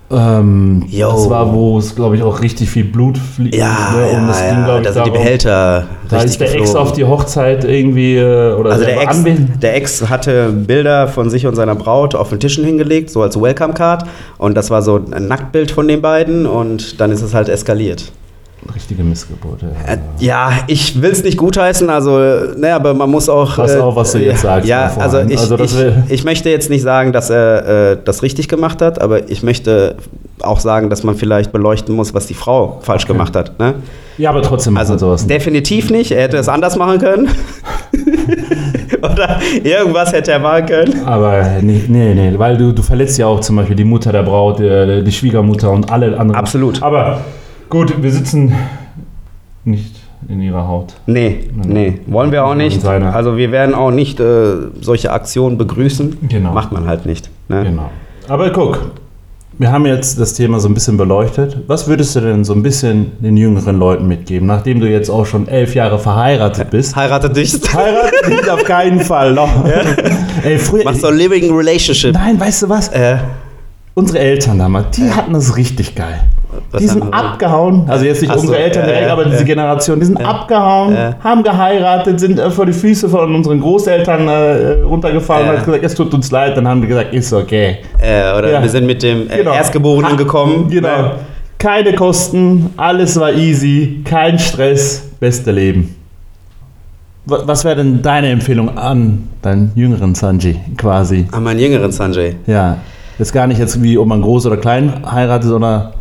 Ähm, 0.10 0.86
das 0.90 1.30
war, 1.30 1.54
wo 1.54 1.78
es, 1.78 1.94
glaube 1.94 2.16
ich, 2.16 2.24
auch 2.24 2.42
richtig 2.42 2.70
viel 2.70 2.86
Blut 2.86 3.18
fliegt. 3.18 3.56
Ja, 3.56 3.94
ne? 3.94 4.12
ja, 4.14 4.20
ging, 4.20 4.68
ja. 4.68 4.80
da 4.80 4.94
sind 4.94 5.06
die 5.06 5.12
Behälter 5.12 5.86
Da 6.08 6.22
ist 6.22 6.40
der 6.40 6.48
geflogen. 6.48 6.66
Ex 6.66 6.76
auf 6.76 6.94
die 6.94 7.04
Hochzeit 7.04 7.66
irgendwie, 7.66 8.16
äh, 8.16 8.54
oder 8.54 8.72
also 8.72 8.86
der 8.86 9.02
Ex, 9.02 9.24
der 9.62 9.76
Ex 9.76 10.10
hatte 10.10 10.52
Bilder 10.52 11.10
von 11.10 11.30
sich 11.30 11.46
und 11.46 11.56
seiner 11.56 11.76
Braut 11.76 12.16
auf 12.16 12.30
den 12.30 12.40
Tischen 12.40 12.64
hingelegt, 12.64 13.10
so 13.10 13.22
als 13.22 13.40
Welcome 13.40 13.74
Card. 13.74 14.06
Und 14.38 14.56
das 14.56 14.70
war 14.70 14.82
so 14.82 14.96
ein 15.12 15.28
Nacktbild 15.28 15.72
von 15.72 15.90
den 15.90 16.02
beiden 16.02 16.46
und 16.46 17.02
dann 17.02 17.12
ist 17.12 17.22
es 17.22 17.34
halt 17.34 17.50
eskaliert 17.50 18.12
richtige 18.74 19.04
Missgeburt. 19.04 19.62
Ja, 19.62 19.94
äh, 19.94 19.98
ja 20.20 20.52
ich 20.68 21.02
will 21.02 21.12
es 21.12 21.24
nicht 21.24 21.38
gutheißen, 21.38 21.90
also, 21.90 22.18
ne, 22.58 22.74
aber 22.74 22.94
man 22.94 23.10
muss 23.10 23.30
auch. 23.30 23.56
Pass 23.56 23.76
äh, 23.76 23.80
auf, 23.80 23.96
was 23.96 24.12
du 24.12 24.20
jetzt 24.20 24.42
sagst. 24.42 24.68
Ja, 24.68 24.92
also, 24.98 25.20
ich, 25.20 25.38
also 25.38 25.60
ich, 25.60 25.76
ich, 26.10 26.24
möchte 26.24 26.50
jetzt 26.50 26.70
nicht 26.70 26.82
sagen, 26.82 27.14
dass 27.14 27.30
er 27.30 27.92
äh, 27.92 27.98
das 28.04 28.24
richtig 28.24 28.48
gemacht 28.48 28.82
hat, 28.82 29.02
aber 29.02 29.30
ich 29.30 29.44
möchte 29.44 29.96
auch 30.42 30.60
sagen, 30.60 30.90
dass 30.90 31.04
man 31.04 31.16
vielleicht 31.16 31.52
beleuchten 31.52 31.96
muss, 31.96 32.14
was 32.14 32.28
die 32.28 32.34
Frau 32.34 32.80
falsch 32.82 33.04
okay. 33.04 33.14
gemacht 33.14 33.36
hat. 33.36 33.58
Ne? 33.60 33.76
Ja, 34.18 34.32
aber 34.32 34.42
trotzdem 34.42 34.78
also, 34.78 34.98
sowas. 34.98 35.28
Definitiv 35.28 35.90
nicht. 35.90 36.12
Er 36.12 36.24
hätte 36.24 36.38
es 36.38 36.50
anders 36.50 36.76
machen 36.76 37.00
können. 37.00 37.30
Oder 39.02 39.40
irgendwas 39.64 40.12
hätte 40.12 40.32
er 40.32 40.40
machen 40.40 40.66
können. 40.66 41.06
Aber 41.06 41.44
nee, 41.62 41.84
nee, 41.88 42.14
nee, 42.14 42.34
weil 42.38 42.58
du, 42.58 42.72
du 42.72 42.82
verletzt 42.82 43.18
ja 43.18 43.28
auch 43.28 43.40
zum 43.42 43.58
Beispiel 43.58 43.76
die 43.76 43.84
Mutter 43.84 44.12
der 44.12 44.24
Braut, 44.24 44.60
die, 44.60 45.04
die 45.04 45.12
Schwiegermutter 45.12 45.72
und 45.72 45.92
alle 45.92 46.08
anderen. 46.18 46.36
Absolut. 46.36 46.82
Aber 46.82 47.22
Gut, 47.70 48.02
wir 48.02 48.12
sitzen 48.12 48.54
nicht 49.66 49.96
in 50.30 50.42
ihrer 50.42 50.68
Haut. 50.68 50.94
Nee, 51.06 51.50
nee, 51.66 52.00
wollen 52.08 52.32
wir 52.32 52.46
auch 52.46 52.56
nicht. 52.56 52.86
Also 52.86 53.38
wir 53.38 53.52
werden 53.52 53.76
auch 53.76 53.92
nicht 53.92 54.20
äh, 54.20 54.56
solche 54.82 55.12
Aktionen 55.12 55.58
begrüßen. 55.58 56.18
Genau. 56.30 56.54
Macht 56.54 56.72
man 56.72 56.88
halt 56.88 57.06
nicht. 57.06 57.30
Ne? 57.50 57.64
Genau. 57.64 57.90
Aber 58.28 58.50
guck, 58.50 58.92
wir 59.60 59.72
haben 59.72 59.86
jetzt 59.86 60.20
das 60.20 60.34
Thema 60.34 60.60
so 60.60 60.70
ein 60.70 60.74
bisschen 60.74 60.98
beleuchtet. 60.98 61.58
Was 61.68 61.88
würdest 61.88 62.16
du 62.16 62.20
denn 62.20 62.44
so 62.46 62.54
ein 62.54 62.62
bisschen 62.62 63.12
den 63.20 63.38
jüngeren 63.38 63.78
Leuten 63.80 64.08
mitgeben, 64.08 64.48
nachdem 64.48 64.80
du 64.80 64.88
jetzt 64.88 65.10
auch 65.10 65.26
schon 65.26 65.48
elf 65.48 65.76
Jahre 65.76 65.98
verheiratet 65.98 66.70
bist? 66.70 66.96
Heirate 66.96 67.30
dich. 67.30 67.54
Heirate 67.74 68.30
dich 68.30 68.52
auf 68.52 68.64
keinen 68.64 69.00
Fall 69.00 69.34
noch. 69.34 69.50
Ja. 69.68 69.82
Ey, 70.44 70.58
früher, 70.60 70.84
Machst 70.84 71.04
du 71.04 71.10
Living 71.10 71.54
Relationship. 71.54 72.14
Nein, 72.14 72.40
weißt 72.40 72.64
du 72.64 72.70
was? 72.70 72.90
Äh. 72.90 73.18
Unsere 73.96 74.20
Eltern 74.20 74.60
damals, 74.60 74.96
die 74.96 75.12
hatten 75.12 75.34
das 75.34 75.58
richtig 75.58 75.96
geil. 75.96 76.20
Was 76.72 76.82
die 76.82 76.88
sind 76.88 77.14
abgehauen, 77.14 77.86
also 77.88 78.04
jetzt 78.04 78.22
nicht 78.22 78.30
Ach 78.30 78.36
unsere 78.36 78.54
so, 78.54 78.60
Eltern 78.62 78.86
direkt, 78.86 79.08
äh, 79.08 79.10
aber 79.10 79.24
diese 79.26 79.46
Generation, 79.46 80.00
die 80.02 80.06
sind 80.06 80.20
äh, 80.20 80.24
abgehauen, 80.24 80.96
äh. 80.96 81.14
haben 81.24 81.42
geheiratet, 81.42 82.20
sind 82.20 82.40
äh, 82.40 82.52
vor 82.52 82.66
die 82.66 82.74
Füße 82.74 83.08
von 83.08 83.34
unseren 83.34 83.62
Großeltern 83.62 84.28
äh, 84.28 84.82
runtergefallen 84.82 85.50
und 85.50 85.58
haben 85.58 85.66
gesagt, 85.66 85.84
es 85.86 85.96
tut 85.96 86.14
uns 86.14 86.30
leid, 86.30 86.58
dann 86.58 86.68
haben 86.68 86.82
die 86.82 86.88
gesagt, 86.88 87.14
ist 87.14 87.32
okay. 87.32 87.78
oder 87.98 88.52
ja. 88.52 88.62
wir 88.62 88.70
sind 88.70 88.86
mit 88.86 89.02
dem 89.02 89.30
genau. 89.30 89.54
Erstgeborenen 89.54 90.12
ha 90.12 90.16
gekommen. 90.18 90.70
Genau. 90.70 91.14
Keine 91.58 91.94
Kosten, 91.94 92.72
alles 92.76 93.18
war 93.18 93.32
easy, 93.32 94.02
kein 94.04 94.38
Stress, 94.38 95.10
beste 95.20 95.52
Leben. 95.52 95.96
Was 97.26 97.66
wäre 97.66 97.78
denn 97.78 98.02
deine 98.02 98.30
Empfehlung 98.30 98.78
an 98.78 99.28
deinen 99.42 99.72
jüngeren 99.76 100.16
Sanji 100.16 100.60
quasi? 100.78 101.28
An 101.32 101.44
meinen 101.44 101.60
jüngeren 101.60 101.92
Sanjay? 101.92 102.36
Ja. 102.46 102.78
Jetzt 103.18 103.34
gar 103.34 103.48
nicht 103.48 103.60
jetzt 103.60 103.82
wie, 103.82 103.98
ob 103.98 104.08
man 104.08 104.22
groß 104.22 104.46
oder 104.46 104.58
klein 104.58 104.94
heiratet, 105.10 105.50
sondern 105.50 105.94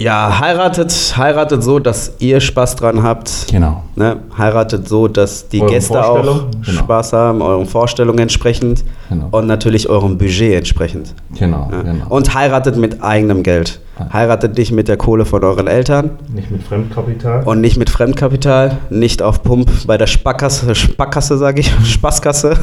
ja, 0.00 0.40
heiratet, 0.40 1.14
heiratet 1.18 1.62
so, 1.62 1.78
dass 1.78 2.14
ihr 2.20 2.40
Spaß 2.40 2.76
dran 2.76 3.02
habt. 3.02 3.46
Genau. 3.50 3.82
Ne? 3.96 4.16
Heiratet 4.36 4.88
so, 4.88 5.08
dass 5.08 5.48
die 5.48 5.60
euren 5.60 5.70
Gäste 5.70 6.02
auch 6.02 6.22
genau. 6.22 6.50
Spaß 6.62 7.12
haben, 7.12 7.42
euren 7.42 7.66
Vorstellungen 7.66 8.18
entsprechend 8.18 8.82
genau. 9.10 9.28
und 9.30 9.46
natürlich 9.46 9.90
eurem 9.90 10.16
Budget 10.16 10.54
entsprechend. 10.54 11.14
Genau, 11.38 11.68
ja? 11.70 11.82
genau. 11.82 12.06
Und 12.08 12.34
heiratet 12.34 12.76
mit 12.76 13.02
eigenem 13.02 13.42
Geld. 13.42 13.80
Heiratet 14.10 14.56
nicht 14.56 14.72
mit 14.72 14.88
der 14.88 14.96
Kohle 14.96 15.26
von 15.26 15.44
euren 15.44 15.66
Eltern. 15.66 16.12
Nicht 16.32 16.50
mit 16.50 16.62
Fremdkapital. 16.62 17.42
Und 17.44 17.60
nicht 17.60 17.76
mit 17.76 17.90
Fremdkapital. 17.90 18.78
Nicht 18.88 19.20
auf 19.20 19.42
Pump 19.42 19.70
bei 19.86 19.98
der 19.98 20.06
Sparkasse, 20.06 20.74
Sparkasse 20.74 21.36
sage 21.36 21.60
ich, 21.60 21.70
Spaßkasse. 21.84 22.56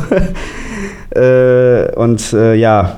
äh, 1.16 1.96
und 1.96 2.34
äh, 2.34 2.56
ja, 2.56 2.98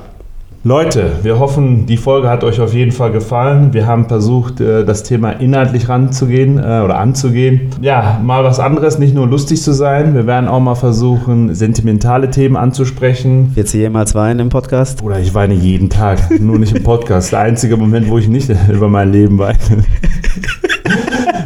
Leute, 0.62 1.12
wir 1.22 1.38
hoffen, 1.38 1.86
die 1.86 1.96
Folge 1.96 2.28
hat 2.28 2.44
euch 2.44 2.60
auf 2.60 2.74
jeden 2.74 2.92
Fall 2.92 3.12
gefallen. 3.12 3.72
Wir 3.72 3.86
haben 3.86 4.04
versucht, 4.08 4.60
äh, 4.60 4.84
das 4.84 5.04
Thema 5.04 5.30
inhaltlich 5.30 5.88
ranzugehen 5.88 6.58
äh, 6.58 6.82
oder 6.84 6.98
anzugehen. 6.98 7.70
Ja, 7.80 8.20
mal 8.22 8.44
was 8.44 8.60
anderes, 8.60 8.98
nicht 8.98 9.14
nur 9.14 9.26
lustig 9.26 9.62
zu 9.62 9.72
sein. 9.72 10.12
Wir 10.14 10.26
werden 10.26 10.50
auch 10.50 10.60
mal 10.60 10.74
versuchen, 10.74 11.54
sentimentale 11.54 12.28
Themen 12.28 12.56
anzusprechen. 12.56 13.52
Wird 13.54 13.68
sie 13.68 13.78
jemals 13.78 14.14
weinen 14.14 14.38
im 14.38 14.48
Podcast? 14.50 15.02
Oder 15.02 15.18
ich 15.18 15.32
weine 15.32 15.54
jeden 15.54 15.88
Tag, 15.88 16.38
nur 16.38 16.58
nicht 16.58 16.76
im 16.76 16.82
Podcast. 16.82 17.32
Der 17.32 17.38
einzige 17.38 17.78
Moment, 17.78 18.10
wo 18.10 18.18
ich 18.18 18.28
nicht 18.28 18.50
über 18.70 18.90
mein 18.90 19.12
Leben 19.12 19.38
weine. 19.38 19.56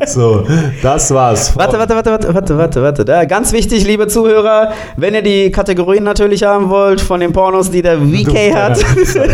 So, 0.06 0.46
das 0.82 1.12
war's. 1.12 1.56
Warte, 1.56 1.78
warte, 1.78 1.94
warte, 1.94 2.10
warte, 2.10 2.34
warte, 2.34 2.58
warte, 2.58 2.82
warte. 2.82 3.04
Da, 3.04 3.24
ganz 3.24 3.52
wichtig, 3.52 3.86
liebe 3.86 4.06
Zuhörer, 4.06 4.72
wenn 4.96 5.14
ihr 5.14 5.22
die 5.22 5.50
Kategorien 5.50 6.04
natürlich 6.04 6.42
haben 6.44 6.68
wollt 6.70 7.00
von 7.00 7.20
den 7.20 7.32
Pornos, 7.32 7.70
die 7.70 7.82
der 7.82 7.98
VK 7.98 8.54
hat, 8.54 8.78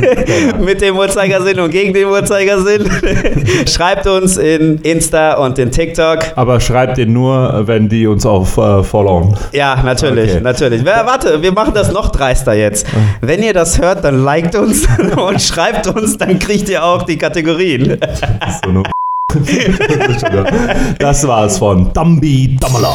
mit 0.60 0.80
dem 0.80 0.96
Uhrzeigersinn 0.96 1.60
und 1.60 1.70
gegen 1.70 1.92
den 1.92 2.06
Uhrzeigersinn, 2.06 2.90
schreibt 3.68 4.06
uns 4.06 4.36
in 4.36 4.78
Insta 4.78 5.34
und 5.34 5.58
in 5.58 5.70
TikTok. 5.70 6.18
Aber 6.36 6.60
schreibt 6.60 6.98
den 6.98 7.12
nur, 7.12 7.66
wenn 7.66 7.88
die 7.88 8.06
uns 8.06 8.26
auch 8.26 8.46
äh, 8.58 8.82
followen. 8.84 9.36
Ja, 9.52 9.80
natürlich, 9.84 10.32
okay. 10.32 10.40
natürlich. 10.40 10.84
Warte, 10.84 11.42
wir 11.42 11.52
machen 11.52 11.72
das 11.74 11.92
noch 11.92 12.10
dreister 12.10 12.54
jetzt. 12.54 12.86
Wenn 13.20 13.42
ihr 13.42 13.54
das 13.54 13.80
hört, 13.80 14.04
dann 14.04 14.22
liked 14.24 14.54
uns 14.54 14.86
und 15.16 15.40
schreibt 15.40 15.86
uns, 15.86 16.16
dann 16.16 16.38
kriegt 16.38 16.68
ihr 16.68 16.84
auch 16.84 17.02
die 17.02 17.16
Kategorien. 17.16 17.98
so 18.64 18.82
das 20.98 21.26
war's 21.26 21.58
von 21.58 21.92
Dambi 21.92 22.56
Damala. 22.58 22.92